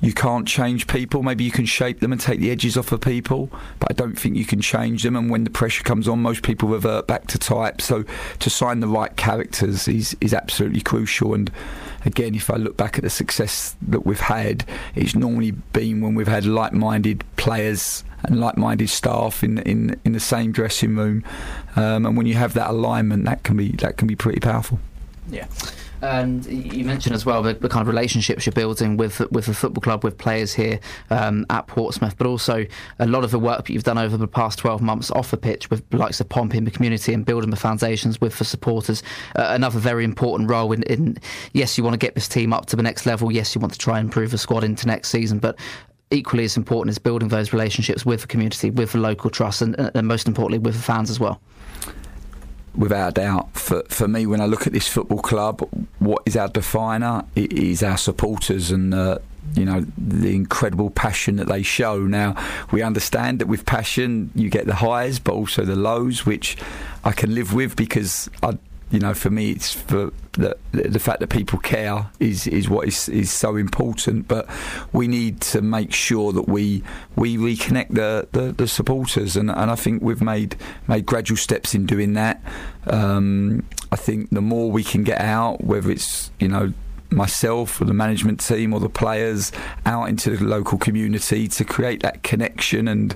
[0.02, 1.22] you can't change people.
[1.22, 4.18] Maybe you can shape them and take the edges off of people, but I don't
[4.18, 5.14] think you can change them.
[5.14, 7.80] And when the pressure comes on, most people revert back to type.
[7.80, 8.04] So
[8.40, 11.34] to sign the right characters is is absolutely crucial.
[11.34, 11.50] And
[12.04, 14.64] again, if I look back at the success that we've had,
[14.96, 20.20] it's normally been when we've had like-minded players and like-minded staff in in in the
[20.20, 21.24] same dressing room.
[21.76, 24.78] Um, and when you have that alignment, that can be that can be pretty powerful.
[25.28, 25.46] Yeah.
[26.02, 29.54] And you mentioned as well the, the, kind of relationships you're building with with the
[29.54, 30.80] football club, with players here
[31.10, 32.66] um, at Portsmouth, but also
[32.98, 35.36] a lot of the work that you've done over the past 12 months off the
[35.36, 38.44] pitch with the likes of Pompey in the community and building the foundations with the
[38.44, 39.04] supporters.
[39.36, 41.18] Uh, another very important role in, in,
[41.52, 43.30] yes, you want to get this team up to the next level.
[43.30, 45.56] Yes, you want to try and improve the squad into next season, but
[46.12, 49.74] equally as important is building those relationships with the community, with the local trust, and,
[49.78, 51.40] and most importantly, with the fans as well
[52.74, 53.52] without a doubt.
[53.52, 57.24] For for me, when I look at this football club, what is our definer?
[57.34, 58.94] It is our supporters and.
[58.94, 59.18] Uh,
[59.56, 61.98] you know the incredible passion that they show.
[61.98, 62.36] Now
[62.70, 66.56] we understand that with passion you get the highs, but also the lows, which
[67.02, 68.56] I can live with because I
[68.92, 72.86] you know, for me, it's for the, the fact that people care is is what
[72.86, 74.28] is is so important.
[74.28, 74.46] But
[74.92, 76.84] we need to make sure that we
[77.16, 80.56] we reconnect the, the, the supporters, and, and I think we've made
[80.88, 82.42] made gradual steps in doing that.
[82.86, 86.74] Um, I think the more we can get out, whether it's you know
[87.10, 89.52] myself or the management team or the players
[89.86, 93.14] out into the local community to create that connection and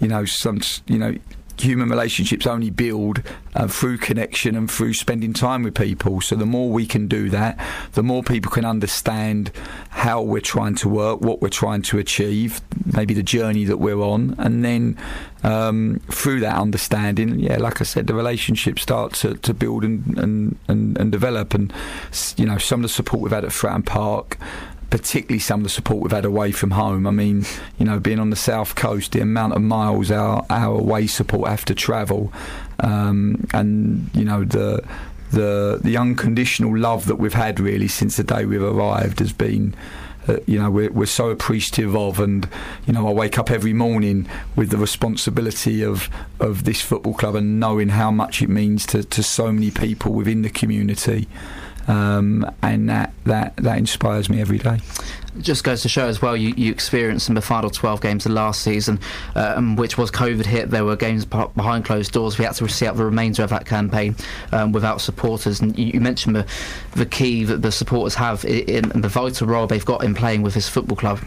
[0.00, 1.14] you know some you know
[1.58, 3.22] human relationships only build
[3.54, 6.20] uh, through connection and through spending time with people.
[6.20, 7.58] So the more we can do that,
[7.92, 9.50] the more people can understand
[9.90, 12.60] how we're trying to work, what we're trying to achieve,
[12.94, 14.98] maybe the journey that we're on, and then
[15.42, 20.18] um, through that understanding, yeah, like I said, the relationships start to, to build and,
[20.18, 21.54] and, and, and develop.
[21.54, 21.72] And
[22.36, 24.38] you know, some of the support we've had at Fratton Park
[24.90, 27.06] particularly some of the support we've had away from home.
[27.06, 27.44] I mean,
[27.78, 31.48] you know, being on the south coast, the amount of miles our our away support
[31.48, 32.32] have to travel,
[32.80, 34.84] um, and you know the
[35.32, 39.74] the the unconditional love that we've had really since the day we've arrived has been.
[40.28, 42.48] Uh, you know we're, we're so appreciative of and
[42.84, 47.36] you know I wake up every morning with the responsibility of of this football club
[47.36, 51.28] and knowing how much it means to, to so many people within the community
[51.88, 54.78] um, and that, that that inspires me every day.
[55.38, 58.32] Just goes to show as well, you, you experienced in the final 12 games of
[58.32, 58.98] last season,
[59.34, 60.70] um, which was COVID hit.
[60.70, 62.38] There were games behind closed doors.
[62.38, 64.16] We had to see out the remainder of that campaign
[64.52, 65.60] um, without supporters.
[65.60, 66.46] And you, you, mentioned the,
[66.94, 70.40] the key that the supporters have in, in the vital role they've got in playing
[70.40, 71.20] with this football club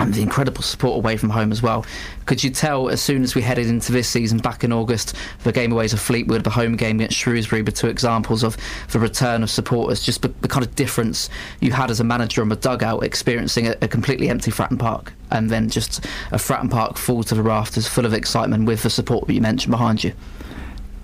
[0.00, 1.84] and the incredible support away from home as well.
[2.24, 5.52] Could you tell as soon as we headed into this season back in August, the
[5.52, 8.56] game away to Fleetwood, the home game against Shrewsbury, the two examples of
[8.92, 11.28] the return of supporters, just the, the kind of difference
[11.60, 15.12] you had as a manager on the dugout, experiencing a, a completely empty Fratton Park,
[15.30, 18.90] and then just a Fratton Park full to the rafters, full of excitement with the
[18.90, 20.14] support that you mentioned behind you.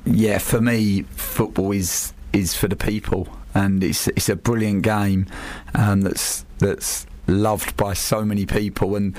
[0.06, 5.26] Yeah, for me, football is is for the people, and it's it's a brilliant game
[5.74, 8.96] um, that's that's loved by so many people.
[8.96, 9.16] And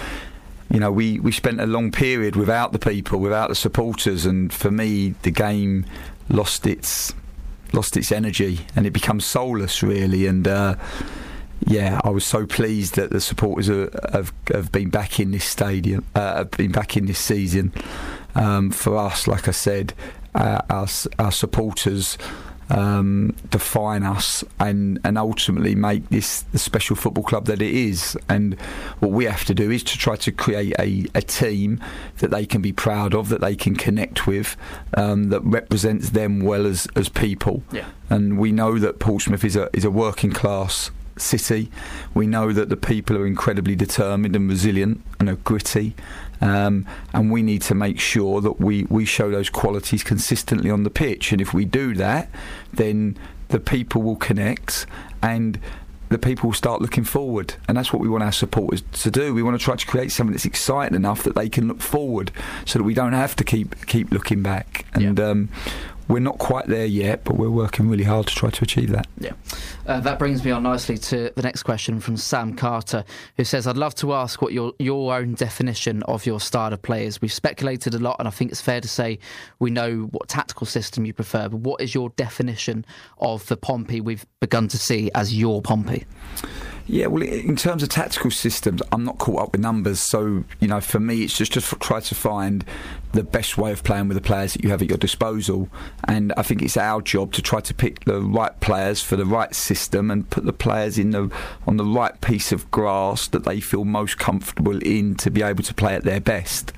[0.70, 4.26] you know we, we spent a long period without the people without the supporters.
[4.26, 5.86] And for me the game
[6.30, 7.13] lost its
[7.74, 10.26] lost its energy and it becomes soulless really.
[10.26, 10.76] And uh,
[11.65, 15.46] yeah, I was so pleased that the supporters are, have, have been back in this
[15.46, 17.74] stadium, uh, have been back in this season.
[18.36, 19.93] Um, for us, like I said,
[20.36, 22.17] uh, our, our supporters
[22.70, 28.18] um, define us and, and ultimately make this the special football club that it is.
[28.30, 28.60] And
[29.00, 31.80] what we have to do is to try to create a, a team
[32.18, 34.58] that they can be proud of, that they can connect with,
[34.96, 37.64] um, that represents them well as, as people.
[37.72, 37.86] Yeah.
[38.10, 41.72] And we know that Portsmouth is a is a working class city.
[42.14, 45.96] We know that the people are incredibly determined and resilient and are gritty
[46.42, 50.84] um, and we need to make sure that we, we show those qualities consistently on
[50.84, 51.32] the pitch.
[51.32, 52.30] And if we do that,
[52.72, 53.18] then
[53.50, 54.86] the people will connect
[55.22, 55.60] and
[56.10, 57.56] the people will start looking forward.
[57.68, 59.34] And that's what we want our supporters to do.
[59.34, 62.32] We want to try to create something that's exciting enough that they can look forward
[62.66, 64.86] so that we don't have to keep keep looking back.
[64.94, 65.30] And yeah.
[65.30, 65.50] um,
[66.08, 69.08] we're not quite there yet, but we're working really hard to try to achieve that.
[69.20, 69.34] Yeah.
[69.86, 73.04] Uh, that brings me on nicely to the next question from Sam Carter,
[73.36, 76.82] who says, I'd love to ask what your, your own definition of your style of
[76.82, 77.22] play is.
[77.22, 79.20] We've speculated a lot, and I think it's fair to say
[79.60, 82.86] we know what tactical system you prefer, but what is your definition
[83.20, 86.06] of the Pompey we've begun to see as your Pompey?
[86.89, 90.00] Yeah, well, in terms of tactical systems, I'm not caught up with numbers.
[90.00, 92.63] So, you know, for me, it's just to try to find
[93.12, 95.67] the best way of playing with the players that you have at your disposal.
[96.08, 99.26] And I think it's our job to try to pick the right players for the
[99.26, 101.30] right system and put the players in the
[101.65, 105.63] on the right piece of grass that they feel most comfortable in to be able
[105.63, 106.71] to play at their best.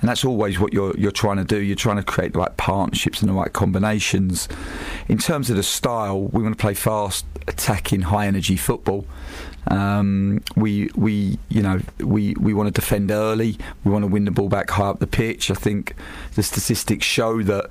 [0.00, 1.58] And that's always what you're you're trying to do.
[1.58, 4.48] You're trying to create the right partnerships and the right combinations.
[5.08, 9.04] In terms of the style, we want to play fast, attacking, high energy football.
[9.70, 13.58] Um, we we you know we, we want to defend early.
[13.84, 15.50] We want to win the ball back high up the pitch.
[15.50, 15.94] I think
[16.34, 17.70] the statistics show that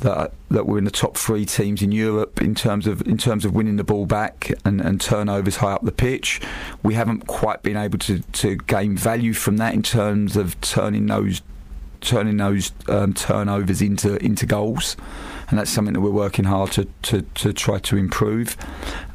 [0.00, 3.44] that that we're in the top three teams in Europe in terms of in terms
[3.44, 6.40] of winning the ball back and, and turnovers high up the pitch.
[6.82, 11.06] We haven't quite been able to, to gain value from that in terms of turning
[11.06, 11.42] those
[12.00, 14.96] turning those um, turnovers into into goals
[15.48, 18.56] and that's something that we're working hard to, to, to try to improve.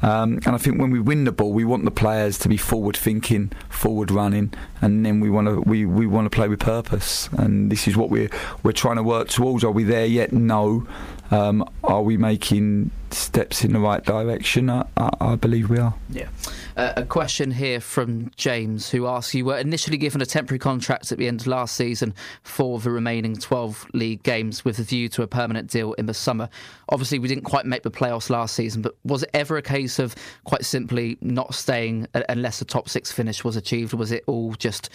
[0.02, 2.56] Um, and I think when we win the ball, we want the players to be
[2.56, 6.60] forward thinking, forward running, and then we want to we, we want to play with
[6.60, 7.28] purpose.
[7.32, 8.30] And this is what we're
[8.62, 9.64] we're trying to work towards.
[9.64, 10.32] Are we there yet?
[10.32, 10.86] No.
[11.34, 14.70] Um, are we making steps in the right direction?
[14.70, 15.92] I, I, I believe we are.
[16.08, 16.28] Yeah.
[16.76, 21.10] Uh, a question here from James who asks You were initially given a temporary contract
[21.10, 25.08] at the end of last season for the remaining 12 league games with a view
[25.08, 26.48] to a permanent deal in the summer.
[26.88, 29.98] Obviously, we didn't quite make the playoffs last season, but was it ever a case
[29.98, 33.92] of quite simply not staying unless a top six finish was achieved?
[33.92, 34.88] Was it all just,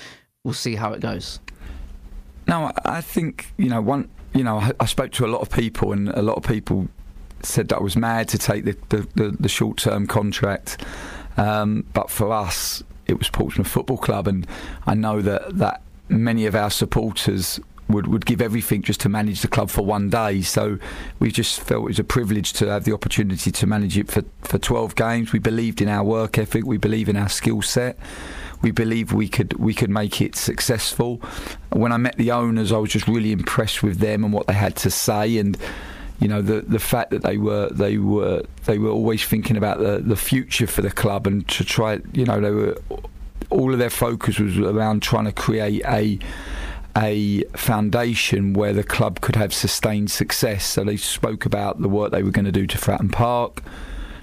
[0.45, 1.41] we'll see how it goes?
[2.47, 5.49] No, I think, you know, one, you know, I, I spoke to a lot of
[5.49, 6.87] people, and a lot of people
[7.41, 10.83] said that I was mad to take the, the, the, the short term contract.
[11.37, 14.45] Um, but for us, it was Portsmouth Football Club, and
[14.85, 19.41] I know that, that many of our supporters would, would give everything just to manage
[19.41, 20.41] the club for one day.
[20.41, 20.77] So
[21.19, 24.23] we just felt it was a privilege to have the opportunity to manage it for,
[24.41, 25.33] for 12 games.
[25.33, 27.97] We believed in our work ethic, we believe in our skill set.
[28.62, 31.17] We believe we could we could make it successful.
[31.72, 34.54] When I met the owners, I was just really impressed with them and what they
[34.54, 35.58] had to say, and
[36.19, 39.80] you know the the fact that they were they were they were always thinking about
[39.80, 42.78] the the future for the club and to try you know they were
[43.50, 46.19] all of their focus was around trying to create a
[46.98, 50.65] a foundation where the club could have sustained success.
[50.65, 53.63] So they spoke about the work they were going to do to Fratton Park,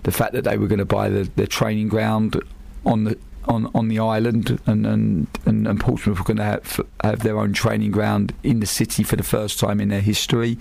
[0.03, 2.41] the fact that they were going to buy the, the training ground
[2.85, 6.81] on the on, on the island, and, and, and, and Portsmouth were going to have,
[7.03, 10.59] have their own training ground in the city for the first time in their history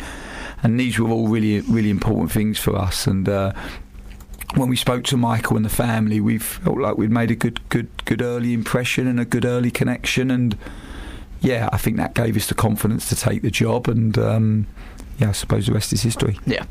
[0.63, 3.08] and these were all really really important things for us.
[3.08, 3.54] And uh,
[4.56, 7.67] when we spoke to Michael and the family, we felt like we'd made a good
[7.69, 10.32] good good early impression and a good early connection.
[10.32, 10.58] And
[11.45, 14.17] yeah, I think that gave us the confidence to take the job and.
[14.17, 14.67] Um,
[15.17, 16.38] yeah, I suppose the rest is history.
[16.45, 16.65] Yeah.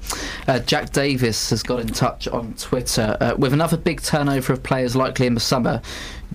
[0.47, 3.17] Uh, Jack Davis has got in touch on Twitter.
[3.19, 5.81] Uh, with another big turnover of players likely in the summer,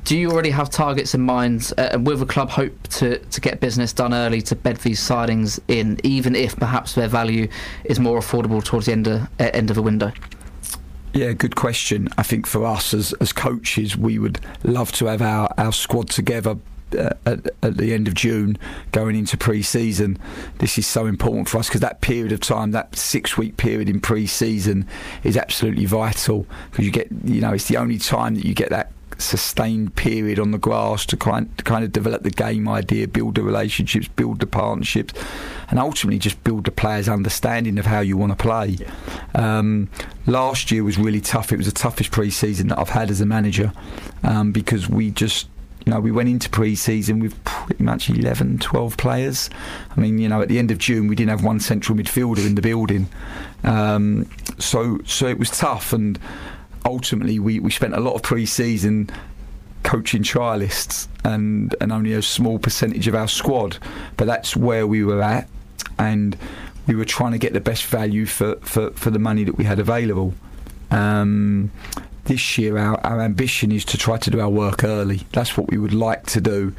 [0.06, 1.72] do you already have targets in mind?
[1.78, 5.00] Uh, and will the club hope to, to get business done early to bed these
[5.00, 7.48] signings in, even if perhaps their value
[7.84, 10.12] is more affordable towards the end of, uh, end of the window?
[11.14, 12.08] Yeah, good question.
[12.18, 16.10] I think for us as, as coaches, we would love to have our, our squad
[16.10, 16.56] together
[16.96, 18.58] uh, at, at, the end of June
[18.92, 20.18] going into pre-season.
[20.60, 24.00] This is so important for us because that period of time, that six-week period in
[24.00, 24.88] pre-season,
[25.24, 28.70] is absolutely vital because you get, you know, it's the only time that you get
[28.70, 33.08] that sustained period on the grass to kind, to kind of develop the game idea,
[33.08, 35.14] build the relationships, build the partnerships,
[35.70, 38.78] and ultimately just build the players' understanding of how you want to play.
[39.36, 39.90] Um,
[40.26, 41.52] last year was really tough.
[41.52, 43.74] It was the toughest pre-season that I've had as a manager
[44.24, 45.48] um, because we just
[45.90, 49.50] know, we went into pre-season with pretty much 11, 12 players.
[49.96, 52.46] I mean, you know, at the end of June, we didn't have one central midfielder
[52.46, 53.08] in the building.
[53.64, 55.94] Um, so, so it was tough.
[55.94, 56.20] And
[56.86, 59.10] ultimately we, we spent a lot of pre-season
[59.84, 63.78] coaching trialists and, and only a small percentage of our squad.
[64.18, 65.48] But that's where we were at,
[65.98, 66.38] and
[66.88, 69.64] we were trying to get the best value for, for, for the money that we
[69.64, 70.34] had available.
[70.92, 71.72] Um,
[72.30, 75.22] this year, our, our ambition is to try to do our work early.
[75.34, 76.74] That's what we would like to do.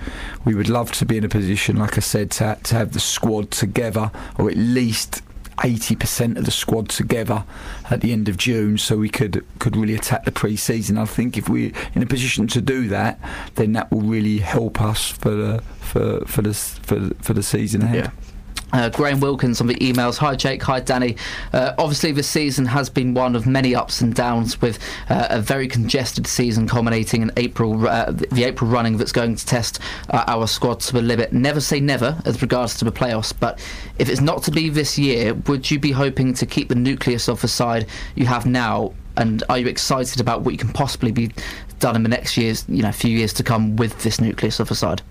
[0.45, 3.01] We would love to be in a position, like I said, to, to have the
[3.01, 5.23] squad together, or at least
[5.59, 7.45] 80% of the squad together
[7.91, 10.97] at the end of June so we could could really attack the pre-season.
[10.97, 13.21] I think if we're in a position to do that,
[13.57, 17.83] then that will really help us for the for for the for, for the season
[17.83, 18.05] ahead.
[18.07, 18.30] Yeah.
[18.73, 20.17] Uh, Graham Wilkins on the emails.
[20.19, 21.17] Hi Jake, hi Danny.
[21.53, 24.79] Uh, obviously, this season has been one of many ups and downs, with
[25.09, 29.45] uh, a very congested season culminating in April, uh, the April running that's going to
[29.45, 29.81] test
[30.11, 31.33] uh, our squad to the limit.
[31.33, 33.59] Never say never as regards to the playoffs, but
[33.99, 37.29] if it's not to be this year, would you be hoping to keep the nucleus
[37.29, 38.93] of the side you have now?
[39.17, 41.33] And are you excited about what you can possibly be
[41.81, 44.69] done in the next years, you know, few years to come with this nucleus of
[44.69, 45.03] the side?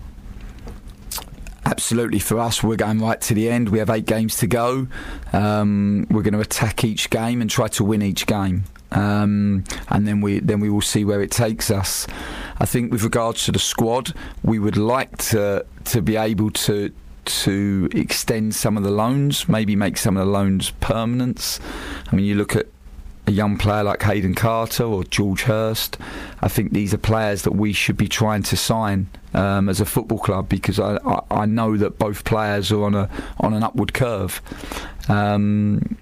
[1.70, 3.68] Absolutely, for us, we're going right to the end.
[3.68, 4.88] We have eight games to go.
[5.32, 8.64] Um, we're going to attack each game and try to win each game.
[8.90, 12.08] Um, and then we then we will see where it takes us.
[12.58, 14.12] I think with regards to the squad,
[14.42, 16.92] we would like to to be able to
[17.24, 21.60] to extend some of the loans, maybe make some of the loans permanent.
[22.10, 22.66] I mean, you look at
[23.30, 25.96] a young player like Hayden Carter or George Hirst.
[26.42, 29.86] I think these are players that we should be trying to sign um, as a
[29.86, 33.08] football club because I, I, I, know that both players are on a
[33.38, 34.42] on an upward curve,
[35.08, 35.96] um,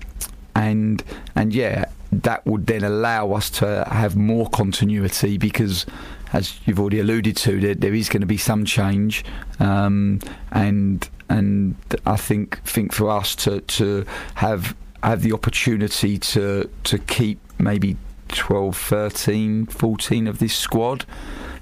[0.54, 1.04] and
[1.36, 5.86] and yeah, that would then allow us to have more continuity because.
[6.30, 9.24] As you've already alluded to, there, there is going to be some change,
[9.60, 10.20] um,
[10.52, 11.74] and and
[12.04, 14.04] I think think for us to to
[14.34, 17.96] have have the opportunity to to keep maybe
[18.28, 21.04] 12, 13, 14 of this squad.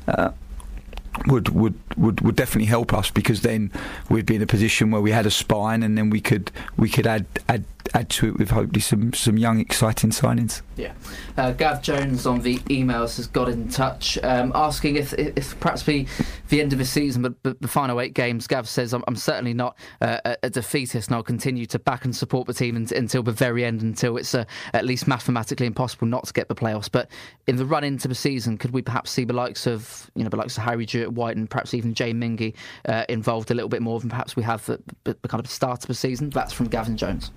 [0.06, 0.30] Uh,
[1.26, 3.72] would, would would would definitely help us because then
[4.10, 6.90] we'd be in a position where we had a spine and then we could we
[6.90, 7.64] could add add
[7.94, 10.62] add to it with hopefully some some young exciting signings.
[10.76, 10.92] Yeah,
[11.36, 15.82] uh, Gav Jones on the emails has got in touch um, asking if if perhaps
[15.82, 16.06] the
[16.48, 18.46] the end of the season, but, the final eight games.
[18.46, 22.14] Gav says I'm, I'm certainly not uh, a defeatist, and I'll continue to back and
[22.14, 26.26] support the team until the very end, until it's uh, at least mathematically impossible not
[26.26, 26.90] to get the playoffs.
[26.90, 27.10] But
[27.46, 30.30] in the run into the season, could we perhaps see the likes of you know
[30.30, 32.54] the likes of Harry Jewitt White and perhaps even Jay Mingi
[32.88, 35.50] uh, involved a little bit more than perhaps we have at the, the kind of
[35.50, 36.30] start of the season?
[36.30, 37.30] That's from Gavin Jones.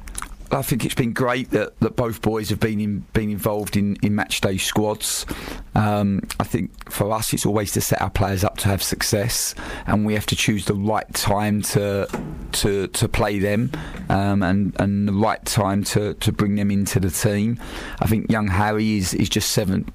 [0.52, 3.98] I think it's been great that, that both boys have been in, been involved in,
[3.98, 5.26] in match day squads.
[5.76, 9.54] Um, I think for us, it's always to set our players up to have success,
[9.86, 12.08] and we have to choose the right time to
[12.52, 13.72] to, to play them,
[14.10, 17.60] um, and and the right time to, to bring them into the team.
[18.00, 19.86] I think young Harry is, is just seven,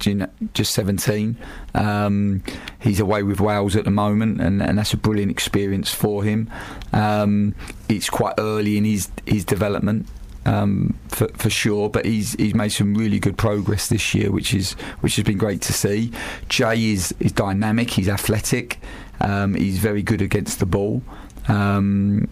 [0.55, 1.37] just seventeen.
[1.75, 2.45] Um,
[2.81, 6.49] he's away with Wales at the moment, and, and that's a brilliant experience for him.
[6.93, 7.57] Um,
[7.89, 10.07] it's quite early in his his development
[10.47, 11.89] um, for, for sure.
[11.89, 15.39] But he's he's made some really good progress this year, which is which has been
[15.39, 16.13] great to see.
[16.49, 17.91] Jay is is dynamic.
[17.91, 18.81] He's athletic.
[19.21, 21.03] Um, he's very good against the ball.
[21.49, 22.29] Um,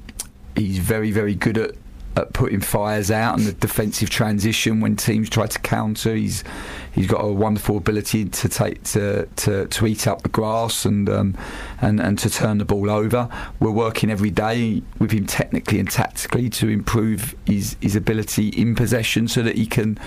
[0.56, 1.74] he's very very good at
[2.16, 6.14] at putting fires out and the defensive transition when teams try to counter.
[6.14, 6.44] He's
[6.92, 11.08] he's got a wonderful ability to take to to, to eat up the grass and
[11.08, 11.36] um,
[11.80, 13.28] and and to turn the ball over.
[13.60, 18.74] We're working every day with him technically and tactically to improve his, his ability in
[18.74, 19.98] possession so that he can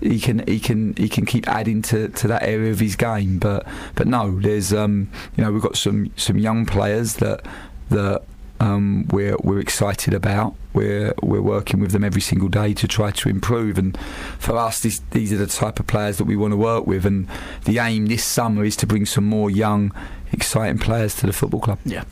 [0.00, 3.38] he can he can he can keep adding to, to that area of his game.
[3.38, 7.46] But but no, there's um, you know we've got some some young players that
[7.90, 8.22] that
[8.62, 10.54] um, we're we're excited about.
[10.72, 13.76] We're we're working with them every single day to try to improve.
[13.76, 13.98] And
[14.38, 17.04] for us, this, these are the type of players that we want to work with.
[17.04, 17.28] And
[17.64, 19.92] the aim this summer is to bring some more young,
[20.30, 21.80] exciting players to the football club.
[21.84, 22.04] Yeah.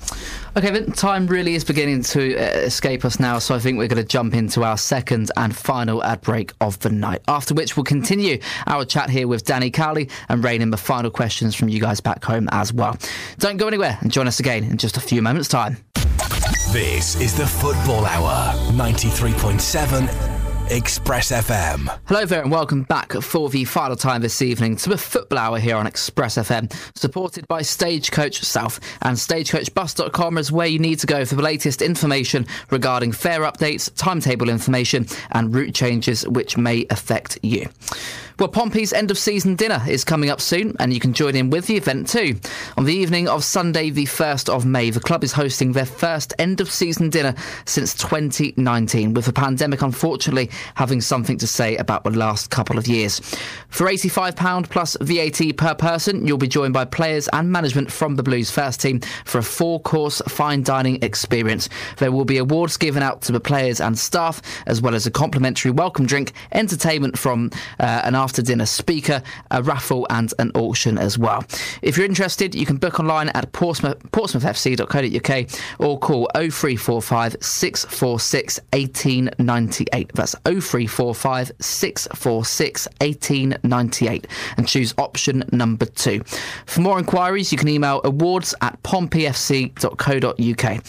[0.57, 3.87] Okay, then time really is beginning to uh, escape us now, so I think we're
[3.87, 7.23] going to jump into our second and final ad break of the night.
[7.29, 11.13] After which we'll continue our chat here with Danny Cowley and rain in the final
[11.13, 12.99] questions from you guys back home as well.
[13.39, 15.77] Don't go anywhere and join us again in just a few moments' time.
[16.73, 21.99] This is the Football Hour, 93.7 Express FM.
[22.07, 25.59] Hello there, and welcome back for the final time this evening to the Football Hour
[25.59, 28.81] here on Express FM, supported by Stagecoach South.
[29.03, 33.93] And StagecoachBus.com is where you need to go for the latest information regarding fare updates,
[33.97, 37.69] timetable information, and route changes which may affect you.
[38.41, 41.51] Well, Pompey's end of season dinner is coming up soon, and you can join in
[41.51, 42.41] with the event too.
[42.79, 46.33] On the evening of Sunday, the 1st of May, the club is hosting their first
[46.39, 47.35] end of season dinner
[47.67, 52.89] since 2019, with the pandemic unfortunately having something to say about the last couple of
[52.89, 53.21] years.
[53.69, 58.23] For £85 plus VAT per person, you'll be joined by players and management from the
[58.23, 61.69] Blues first team for a four course fine dining experience.
[61.99, 65.11] There will be awards given out to the players and staff, as well as a
[65.11, 70.53] complimentary welcome drink, entertainment from uh, an after after dinner speaker, a raffle, and an
[70.55, 71.45] auction as well.
[71.83, 75.51] If you're interested, you can book online at Portsmouth, portsmouthfc.co.uk
[75.81, 80.13] or call 0345 646 1898.
[80.15, 84.27] That's 0345 646 1898
[84.57, 86.23] and choose option number two.
[86.67, 90.85] For more inquiries, you can email awards at pompeyfc.co.uk.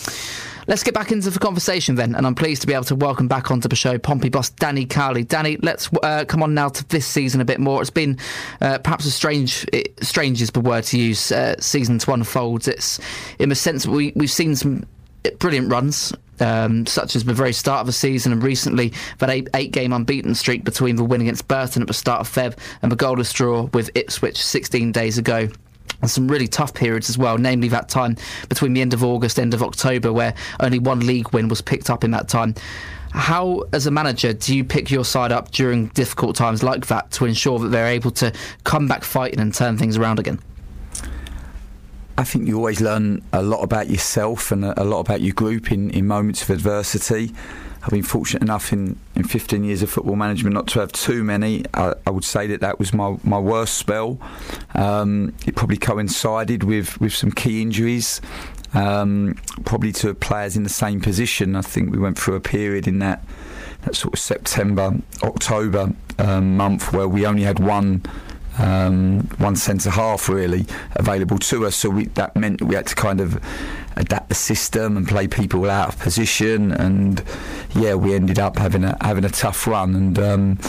[0.72, 3.28] Let's get back into the conversation then, and I'm pleased to be able to welcome
[3.28, 5.26] back onto the show Pompey boss Danny Cowley.
[5.26, 7.82] Danny, let's uh, come on now to this season a bit more.
[7.82, 8.18] It's been
[8.62, 9.66] uh, perhaps a strange,
[10.02, 12.70] strange is the word to use, uh, season to unfold.
[12.70, 13.02] It's
[13.38, 14.86] in the sense we, we've seen some
[15.40, 16.14] brilliant runs.
[16.40, 19.94] Um, such as the very start of the season and recently that eight, eight, game
[19.94, 23.32] unbeaten streak between the win against Burton at the start of Feb and the goalless
[23.32, 25.50] draw with Ipswich 16 days ago
[26.02, 28.18] and some really tough periods as well, namely that time
[28.50, 31.90] between the end of August, end of October, where only one league win was picked
[31.90, 32.56] up in that time.
[33.12, 37.12] How, as a manager, do you pick your side up during difficult times like that
[37.12, 38.32] to ensure that they're able to
[38.64, 40.40] come back fighting and turn things around again?
[42.18, 45.72] I think you always learn a lot about yourself and a lot about your group
[45.72, 47.34] in, in moments of adversity.
[47.84, 51.24] I've been fortunate enough in, in 15 years of football management not to have too
[51.24, 51.66] many.
[51.74, 54.20] I, I would say that that was my, my worst spell.
[54.76, 58.22] Um, it probably coincided with, with some key injuries,
[58.76, 61.56] um, probably to players in the same position.
[61.56, 63.24] I think we went through a period in that,
[63.82, 68.04] that sort of September, October um, month where we only had one
[68.58, 70.66] um, one centre half really
[70.96, 71.76] available to us.
[71.76, 73.42] So we, that meant we had to kind of
[73.96, 76.72] adapt the system and play people out of position.
[76.72, 77.24] And
[77.74, 79.96] yeah, we ended up having a having a tough run.
[79.96, 80.60] And um,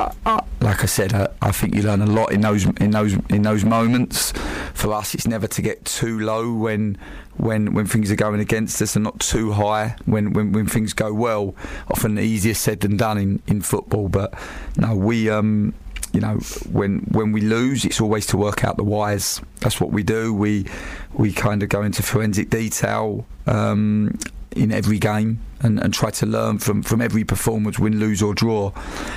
[0.00, 2.90] I, I, like I said, I, I, think you learn a lot in those in
[2.90, 4.32] those in those moments.
[4.74, 6.96] For us, it's never to get too low when
[7.36, 10.92] when when things are going against us, and not too high when when, when things
[10.92, 11.54] go well.
[11.90, 14.34] Often easier said than done in, in football, but
[14.76, 15.74] no, we um,
[16.12, 16.38] you know,
[16.70, 19.40] when when we lose, it's always to work out the whys.
[19.60, 20.32] That's what we do.
[20.32, 20.66] We
[21.12, 24.18] we kind of go into forensic detail um,
[24.52, 28.34] in every game and, and, try to learn from, from every performance, win, lose or
[28.34, 28.72] draw.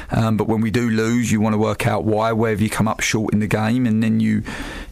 [0.09, 2.69] Um, but when we do lose, you want to work out why, where have you
[2.69, 4.43] come up short in the game, and then you,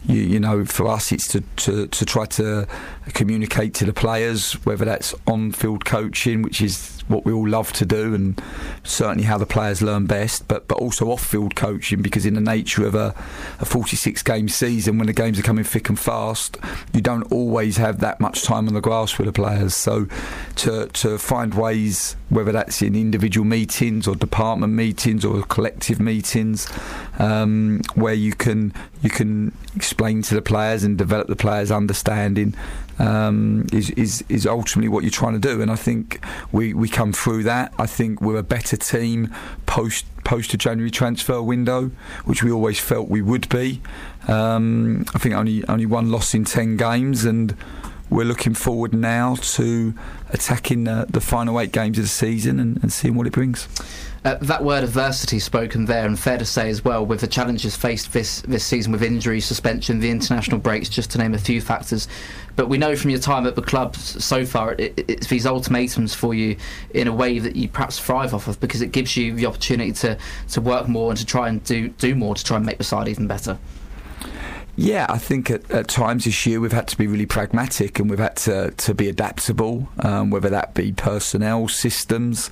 [0.06, 2.68] you, you know, for us, it's to, to, to try to
[3.12, 7.84] communicate to the players, whether that's on-field coaching, which is what we all love to
[7.84, 8.40] do, and
[8.84, 10.46] certainly how the players learn best.
[10.48, 13.14] But but also off-field coaching, because in the nature of a,
[13.58, 16.56] a 46-game season, when the games are coming thick and fast,
[16.92, 19.74] you don't always have that much time on the grass with the players.
[19.74, 20.06] So
[20.56, 26.68] to to find ways, whether that's in individual meetings or department meetings or collective meetings,
[27.18, 32.54] um, where you can you can explain to the players and develop the players' understanding
[32.98, 35.62] um, is, is is ultimately what you're trying to do.
[35.62, 37.72] And I think we, we come through that.
[37.78, 39.34] I think we're a better team
[39.66, 41.90] post post a January transfer window,
[42.24, 43.80] which we always felt we would be.
[44.28, 47.56] Um, I think only only one loss in ten games, and
[48.10, 49.94] we're looking forward now to
[50.30, 53.68] attacking the, the final eight games of the season and, and seeing what it brings.
[54.22, 57.74] Uh, that word adversity spoken there, and fair to say as well, with the challenges
[57.74, 61.58] faced this this season with injury, suspension, the international breaks, just to name a few
[61.58, 62.06] factors.
[62.54, 66.14] But we know from your time at the club so far, it, it's these ultimatums
[66.14, 66.56] for you
[66.92, 69.92] in a way that you perhaps thrive off of because it gives you the opportunity
[69.92, 70.18] to,
[70.50, 72.84] to work more and to try and do do more to try and make the
[72.84, 73.58] side even better.
[74.76, 78.08] Yeah, I think at, at, times this year we've had to be really pragmatic and
[78.08, 82.50] we've had to, to be adaptable, um, whether that be personnel, systems.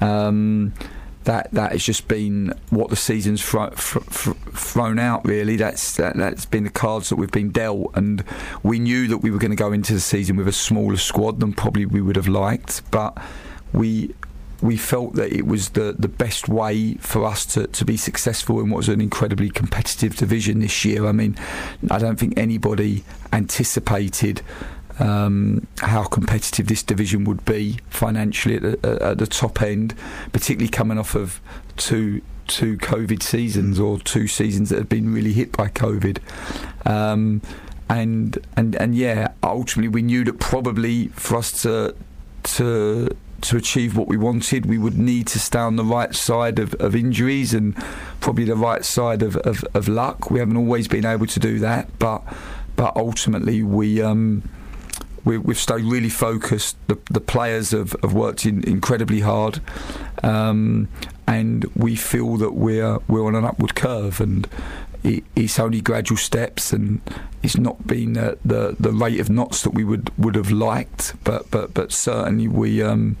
[0.00, 0.74] Um,
[1.24, 5.24] that that has just been what the season's fr- fr- fr- thrown out.
[5.24, 8.24] Really, that's that, has been the cards that we've been dealt, and
[8.62, 11.40] we knew that we were going to go into the season with a smaller squad
[11.40, 13.16] than probably we would have liked, but
[13.72, 14.14] we
[14.62, 18.60] we felt that it was the, the best way for us to, to be successful
[18.60, 21.06] in what was an incredibly competitive division this year.
[21.06, 21.36] I mean,
[21.90, 24.40] I don't think anybody anticipated
[24.98, 29.94] um, how competitive this division would be financially at the, at the top end,
[30.32, 31.40] particularly coming off of
[31.76, 36.18] two two COVID seasons or two seasons that have been really hit by COVID.
[36.86, 37.40] Um,
[37.88, 41.94] and and and yeah, ultimately we knew that probably for us to
[42.44, 46.58] to to achieve what we wanted, we would need to stay on the right side
[46.58, 47.76] of, of injuries and
[48.20, 50.30] probably the right side of, of, of luck.
[50.30, 52.22] We haven't always been able to do that, but
[52.76, 54.48] but ultimately we um,
[55.24, 56.76] we, have stayed really focused.
[56.86, 59.60] The, the players have, have worked in, incredibly hard,
[60.22, 60.88] um,
[61.26, 64.46] and we feel that we're we're on an upward curve, and
[65.02, 67.00] it, it's only gradual steps, and
[67.42, 71.14] it's not been the, the, the rate of knots that we would, would have liked,
[71.24, 73.16] but but but certainly we um,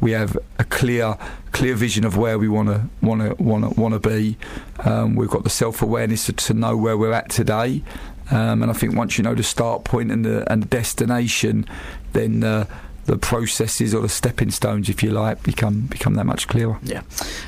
[0.00, 1.16] we have a clear
[1.52, 4.36] clear vision of where we want to want to want to want to be.
[4.80, 7.82] Um, we've got the self awareness to, to know where we're at today,
[8.30, 11.66] um, and I think once you know the start point and the and the destination,
[12.12, 12.66] then uh,
[13.08, 16.78] the processes or the stepping stones, if you like, become become that much clearer.
[16.82, 17.02] Yeah.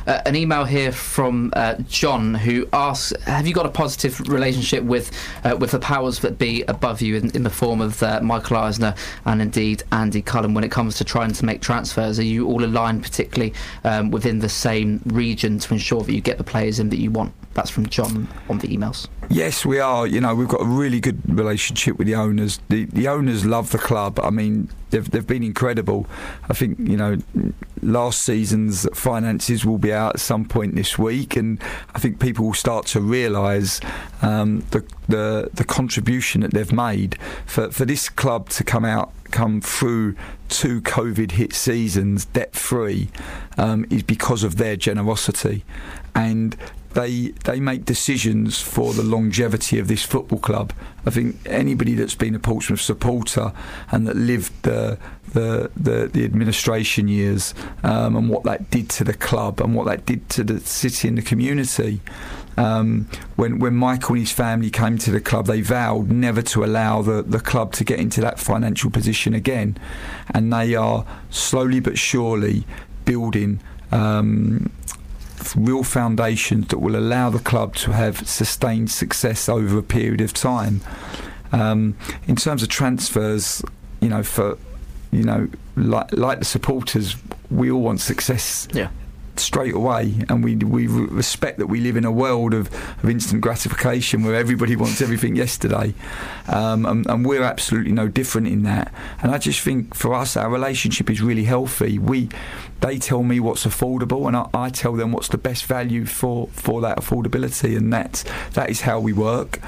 [0.06, 4.82] Uh, an email here from uh, John who asks, "Have you got a positive relationship
[4.82, 5.12] with
[5.44, 8.56] uh, with the powers that be above you in, in the form of uh, Michael
[8.56, 8.94] Eisner
[9.26, 12.18] and indeed Andy Cullen when it comes to trying to make transfers?
[12.18, 13.52] Are you all aligned, particularly
[13.84, 17.10] um, within the same region, to ensure that you get the players in that you
[17.10, 19.06] want?" That's from John on the emails.
[19.28, 20.06] Yes, we are.
[20.06, 22.58] You know, we've got a really good relationship with the owners.
[22.70, 24.18] The the owners love the club.
[24.18, 26.06] I mean, they've they've been incredible.
[26.48, 27.18] I think you know,
[27.82, 31.62] last season's finances will be out at some point this week, and
[31.94, 33.78] I think people will start to realise
[34.22, 39.12] um, the the the contribution that they've made for for this club to come out
[39.32, 40.16] come through
[40.48, 43.10] two COVID hit seasons debt free
[43.58, 45.62] um, is because of their generosity
[46.14, 46.56] and
[46.94, 50.72] they they make decisions for the longevity of this football club.
[51.06, 53.52] I think anybody that's been a Portsmouth supporter
[53.90, 54.98] and that lived the
[55.32, 59.86] the the, the administration years um, and what that did to the club and what
[59.86, 62.00] that did to the city and the community.
[62.56, 66.64] Um, when when Michael and his family came to the club, they vowed never to
[66.64, 69.78] allow the, the club to get into that financial position again,
[70.34, 72.66] and they are slowly but surely
[73.04, 73.60] building
[73.92, 74.70] um,
[75.56, 80.32] real foundations that will allow the club to have sustained success over a period of
[80.32, 80.80] time.
[81.52, 83.62] Um, in terms of transfers,
[84.00, 84.58] you know, for
[85.10, 87.16] you know, like like the supporters,
[87.50, 88.68] we all want success.
[88.72, 88.90] Yeah
[89.40, 92.72] straight away, and we we respect that we live in a world of,
[93.02, 95.94] of instant gratification where everybody wants everything yesterday,
[96.48, 98.92] um, and, and, we're absolutely no different in that.
[99.22, 101.98] And I just think for us, our relationship is really healthy.
[101.98, 102.28] We
[102.80, 106.48] they tell me what's affordable, and I, I tell them what's the best value for
[106.52, 109.60] for that affordability, and that that is how we work.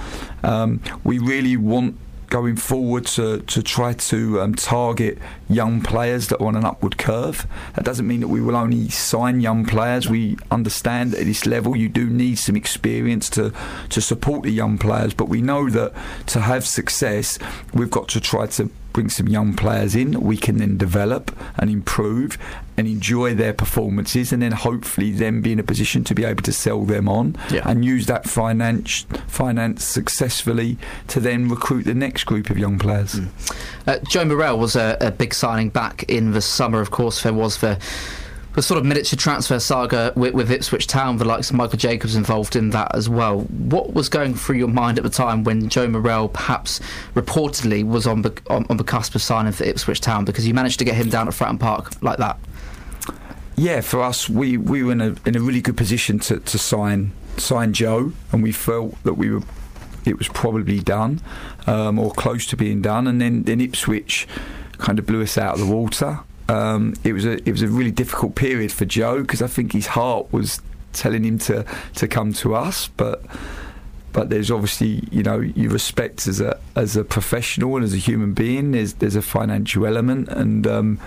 [0.43, 1.97] Um, we really want
[2.33, 5.19] going forward to, to try to um, target
[5.51, 7.47] young players that are on an upward curve.
[7.75, 10.09] That doesn't mean that we will only sign young players.
[10.09, 13.53] We understand that at this level you do need some experience to,
[13.91, 15.93] to support the young players, but we know that
[16.29, 17.39] to have success,
[17.75, 21.71] we've got to try to bring some young players in we can then develop and
[21.71, 22.39] improve
[22.77, 26.43] and enjoy their performances and then hopefully then be in a position to be able
[26.43, 27.69] to sell them on yeah.
[27.69, 33.15] and use that finance finance successfully to then recruit the next group of young players.
[33.15, 33.57] Mm.
[33.87, 37.35] Uh, Joe Morrell was a, a big signing back in the summer of course there
[37.35, 37.79] was the
[38.55, 42.15] the sort of miniature transfer saga with, with, Ipswich Town, the likes of Michael Jacobs
[42.15, 43.41] involved in that as well.
[43.41, 46.81] What was going through your mind at the time when Joe Morrell perhaps
[47.15, 50.53] reportedly was on the, on, on the cusp of signing for Ipswich Town because you
[50.53, 52.39] managed to get him down at Fratton Park like that?
[53.57, 56.59] Yeah, for us, we, we were in a in a really good position to, to
[56.59, 59.43] sign sign Joe, and we felt that we were
[60.05, 61.21] it was probably done
[61.67, 64.27] um, or close to being done, and then then Ipswich
[64.79, 67.69] kind of blew us out of the water um, it was a it was a
[67.69, 70.61] really difficult period for Joe because I think his heart was
[70.93, 71.65] telling him to
[71.95, 73.25] to come to us, but
[74.13, 77.99] but there's obviously you know you respect as a as a professional and as a
[77.99, 78.73] human being.
[78.73, 81.01] There's there's a financial element, and um,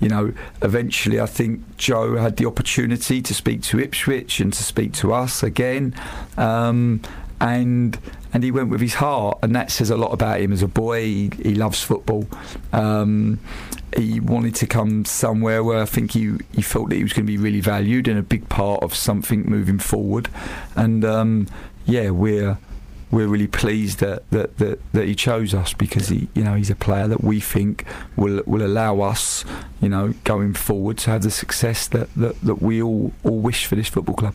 [0.00, 0.32] you know
[0.62, 5.12] eventually I think Joe had the opportunity to speak to Ipswich and to speak to
[5.12, 5.94] us again,
[6.36, 7.00] um,
[7.40, 7.98] and
[8.32, 10.68] and he went with his heart, and that says a lot about him as a
[10.68, 11.04] boy.
[11.04, 12.26] He, he loves football.
[12.72, 13.40] Um,
[13.96, 17.26] he wanted to come somewhere where I think he, he felt that he was going
[17.26, 20.28] to be really valued and a big part of something moving forward.
[20.76, 21.48] And um,
[21.86, 22.58] yeah, we're
[23.10, 26.70] we're really pleased that, that, that, that he chose us because he you know he's
[26.70, 27.84] a player that we think
[28.16, 29.44] will will allow us
[29.80, 33.66] you know going forward to have the success that, that, that we all all wish
[33.66, 34.34] for this football club.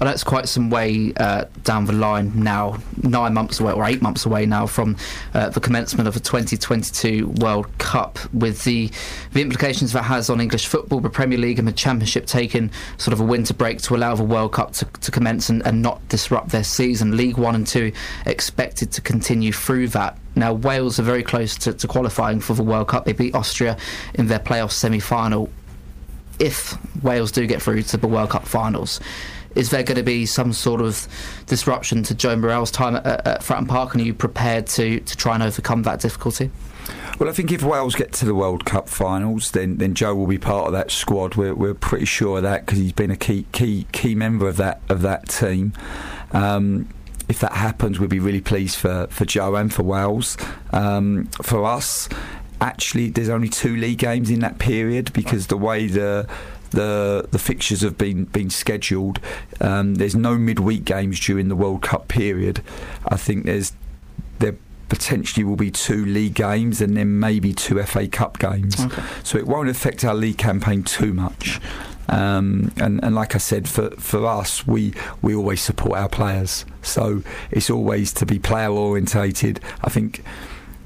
[0.00, 4.00] I it's quite some way uh, down the line now, nine months away or eight
[4.00, 4.96] months away now from
[5.34, 8.90] uh, the commencement of the 2022 World Cup, with the
[9.32, 13.12] the implications that has on English football, the Premier League and the Championship taking sort
[13.12, 16.06] of a winter break to allow the World Cup to, to commence and, and not
[16.08, 17.16] disrupt their season.
[17.16, 17.92] League One and Two
[18.24, 20.16] expected to continue through that.
[20.36, 23.04] Now, Wales are very close to, to, qualifying for the World Cup.
[23.04, 23.76] They beat Austria
[24.14, 25.50] in their playoff semi final.
[26.38, 29.00] If Wales do get through to the World Cup finals,
[29.58, 31.08] is there going to be some sort of
[31.46, 35.16] disruption to Joe Morrell's time at, at Fratton Park, and are you prepared to, to
[35.16, 36.50] try and overcome that difficulty?
[37.18, 40.28] Well, I think if Wales get to the World Cup finals, then, then Joe will
[40.28, 41.34] be part of that squad.
[41.34, 44.56] We're, we're pretty sure of that because he's been a key key key member of
[44.58, 45.72] that of that team.
[46.32, 46.88] Um,
[47.28, 50.38] if that happens, we'd be really pleased for, for Joe and for Wales.
[50.72, 52.08] Um, for us,
[52.60, 56.26] actually, there's only two league games in that period because the way the
[56.70, 59.20] the the fixtures have been been scheduled.
[59.60, 62.62] Um, there's no midweek games during the World Cup period.
[63.06, 63.72] I think there's
[64.38, 64.56] there
[64.88, 68.80] potentially will be two league games and then maybe two FA Cup games.
[68.80, 69.02] Okay.
[69.22, 71.60] So it won't affect our league campaign too much.
[72.08, 76.64] Um, and, and like I said, for, for us, we, we always support our players.
[76.82, 79.60] So it's always to be player orientated.
[79.84, 80.24] I think,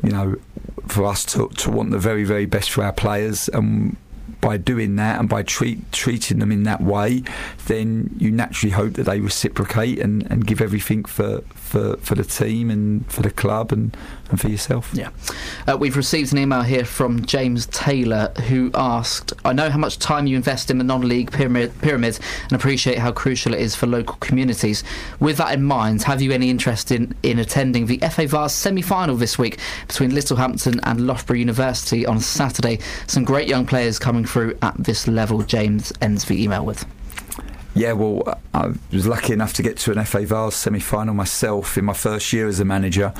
[0.02, 0.36] you know,
[0.88, 3.48] for us to, to want the very, very best for our players.
[3.50, 3.96] And
[4.42, 7.22] by doing that and by treat, treating them in that way,
[7.66, 12.24] then you naturally hope that they reciprocate and, and give everything for, for, for the
[12.24, 13.96] team and for the club and,
[14.30, 14.90] and for yourself.
[14.92, 15.10] Yeah.
[15.66, 19.98] Uh, we've received an email here from James Taylor who asked I know how much
[19.98, 23.76] time you invest in the non league pyramid, pyramid and appreciate how crucial it is
[23.76, 24.82] for local communities.
[25.20, 28.82] With that in mind, have you any interest in, in attending the FA Vase semi
[28.82, 32.80] final this week between Littlehampton and Loughborough University on Saturday?
[33.06, 36.86] Some great young players coming through at this level, James ends the email with.
[37.74, 41.76] Yeah, well, I was lucky enough to get to an FA Vase semi final myself
[41.78, 43.12] in my first year as a manager,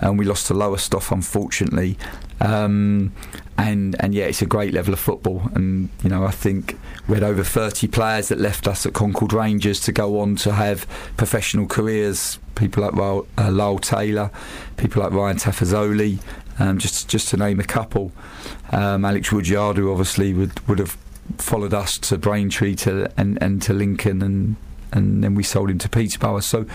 [0.00, 1.96] and we lost to Lowestoft, unfortunately.
[2.40, 3.12] Um,
[3.56, 6.78] and and yeah, it's a great level of football, and you know I think
[7.08, 10.52] we had over 30 players that left us at Concord Rangers to go on to
[10.52, 10.86] have
[11.16, 12.38] professional careers.
[12.54, 14.30] People like Lyle, uh, Lyle Taylor,
[14.76, 16.20] people like Ryan Tafazolli,
[16.60, 18.12] um, just just to name a couple.
[18.70, 20.96] Um, Alex Woodyard, who obviously would would have
[21.36, 24.56] followed us to Braintree to and, and to Lincoln and
[24.92, 26.40] and then we sold him to Peterborough.
[26.40, 26.66] So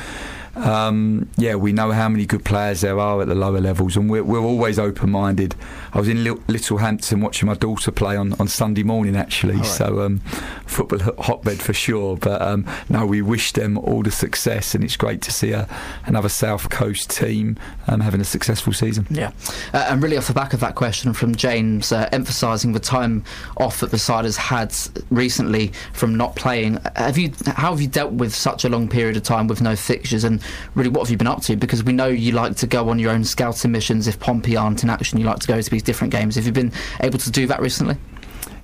[0.55, 4.09] um, yeah, we know how many good players there are at the lower levels, and
[4.09, 5.55] we're, we're always open minded.
[5.93, 9.65] I was in Littlehampton watching my daughter play on, on Sunday morning, actually, right.
[9.65, 10.19] so um,
[10.65, 12.17] football hotbed for sure.
[12.17, 15.67] But um, no, we wish them all the success, and it's great to see a,
[16.05, 19.07] another South Coast team um, having a successful season.
[19.09, 19.31] Yeah,
[19.73, 23.23] uh, and really off the back of that question from James, uh, emphasising the time
[23.57, 24.75] off that the side has had
[25.09, 29.17] recently from not playing, have you how have you dealt with such a long period
[29.17, 30.42] of time with no fixtures and
[30.75, 31.55] really what have you been up to?
[31.55, 34.07] Because we know you like to go on your own scouting missions.
[34.07, 36.35] If Pompey aren't in action, you like to go to these different games.
[36.35, 36.71] Have you been
[37.01, 37.97] able to do that recently?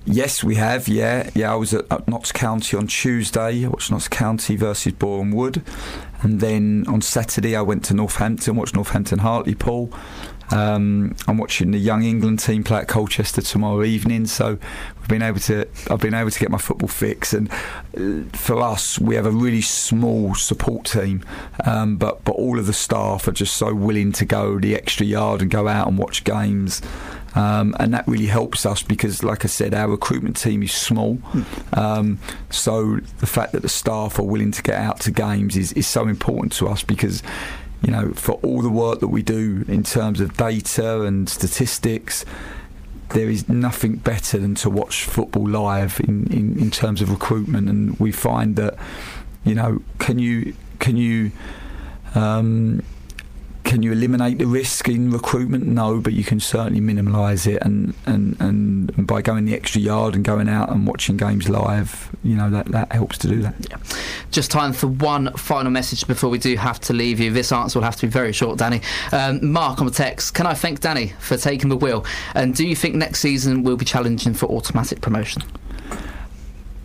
[0.06, 0.88] Yes, we have.
[0.88, 1.52] Yeah, yeah.
[1.52, 3.64] I was at, at Notts County on Tuesday.
[3.64, 5.62] I watched Notts County versus Boreham Wood,
[6.22, 9.92] and then on Saturday I went to Northampton, watched Northampton Hartlepool,
[10.50, 14.58] um, I'm watching the young England team play at Colchester tomorrow evening, so
[14.98, 15.68] we've been able to.
[15.90, 17.50] I've been able to get my football fix, and
[17.96, 21.24] uh, for us, we have a really small support team,
[21.64, 25.06] um, but but all of the staff are just so willing to go the extra
[25.06, 26.82] yard and go out and watch games.
[27.34, 31.18] Um, and that really helps us because, like I said, our recruitment team is small.
[31.72, 32.18] Um,
[32.50, 35.86] so the fact that the staff are willing to get out to games is, is
[35.86, 37.22] so important to us because
[37.82, 42.24] you know, for all the work that we do in terms of data and statistics,
[43.10, 47.68] there is nothing better than to watch football live in, in, in terms of recruitment.
[47.68, 48.76] And we find that,
[49.44, 51.32] you know, can you can you
[52.14, 52.82] um,
[53.64, 55.66] can you eliminate the risk in recruitment?
[55.66, 60.14] No, but you can certainly minimise it, and, and, and by going the extra yard
[60.14, 63.54] and going out and watching games live, you know that that helps to do that.
[63.70, 63.78] Yeah.
[64.30, 67.30] Just time for one final message before we do have to leave you.
[67.30, 68.80] This answer will have to be very short, Danny.
[69.12, 70.34] Um, Mark on the text.
[70.34, 72.04] Can I thank Danny for taking the wheel?
[72.34, 75.42] And do you think next season will be challenging for automatic promotion?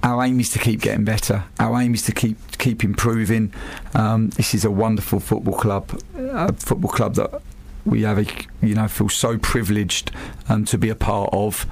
[0.05, 1.43] Our aim is to keep getting better.
[1.59, 3.51] Our aim is to keep keep improving.
[3.95, 7.41] Um, this is a wonderful football club, a football club that
[7.85, 8.25] we have a,
[8.65, 10.11] you know feel so privileged
[10.47, 11.65] um, to be a part of.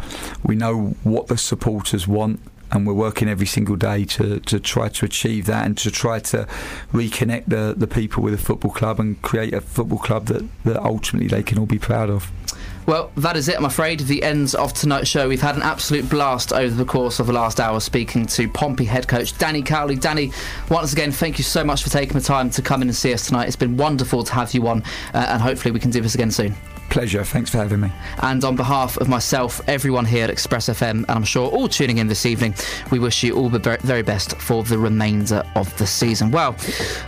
[0.44, 2.40] We know what the supporters want.
[2.72, 6.18] And we're working every single day to, to try to achieve that and to try
[6.22, 6.48] to
[6.92, 10.82] reconnect the, the people with the football club and create a football club that, that
[10.82, 12.32] ultimately they can all be proud of.
[12.86, 14.02] Well, that is it, I'm afraid.
[14.02, 15.30] The ends of tonight's show.
[15.30, 18.84] We've had an absolute blast over the course of the last hour speaking to Pompey
[18.84, 19.96] head coach Danny Cowley.
[19.96, 20.34] Danny,
[20.70, 23.14] once again, thank you so much for taking the time to come in and see
[23.14, 23.48] us tonight.
[23.48, 26.32] It's been wonderful to have you on, uh, and hopefully we can do this again
[26.32, 26.56] soon.
[26.94, 27.24] Pleasure.
[27.24, 27.92] Thanks for having me.
[28.22, 31.98] And on behalf of myself, everyone here at Express FM, and I'm sure all tuning
[31.98, 32.54] in this evening,
[32.92, 36.30] we wish you all the very best for the remainder of the season.
[36.30, 36.56] Well,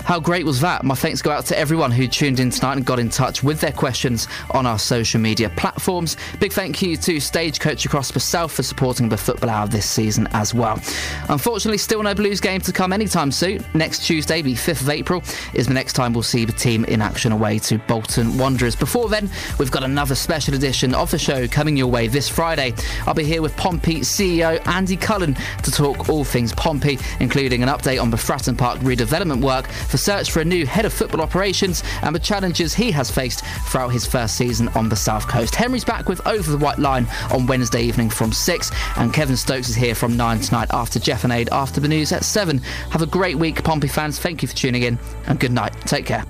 [0.03, 0.83] how great was that?
[0.83, 3.61] My thanks go out to everyone who tuned in tonight and got in touch with
[3.61, 6.17] their questions on our social media platforms.
[6.39, 10.27] Big thank you to Stagecoach across the South for supporting the Football Hour this season
[10.31, 10.81] as well.
[11.29, 13.63] Unfortunately, still no Blues game to come anytime soon.
[13.75, 15.23] Next Tuesday, the 5th of April,
[15.53, 18.75] is the next time we'll see the team in action away to Bolton Wanderers.
[18.75, 19.29] Before then,
[19.59, 22.73] we've got another special edition of the show coming your way this Friday.
[23.05, 27.67] I'll be here with Pompey CEO Andy Cullen to talk all things Pompey, including an
[27.67, 31.19] update on the Fratton Park redevelopment work, the search for a new head of football
[31.19, 35.55] operations, and the challenges he has faced throughout his first season on the South Coast.
[35.55, 39.67] Henry's back with Over the White Line on Wednesday evening from 6, and Kevin Stokes
[39.67, 42.59] is here from 9 tonight after Jeff and Aid after the news at 7.
[42.91, 44.19] Have a great week, Pompey fans.
[44.19, 44.97] Thank you for tuning in,
[45.27, 45.73] and good night.
[45.81, 46.23] Take care.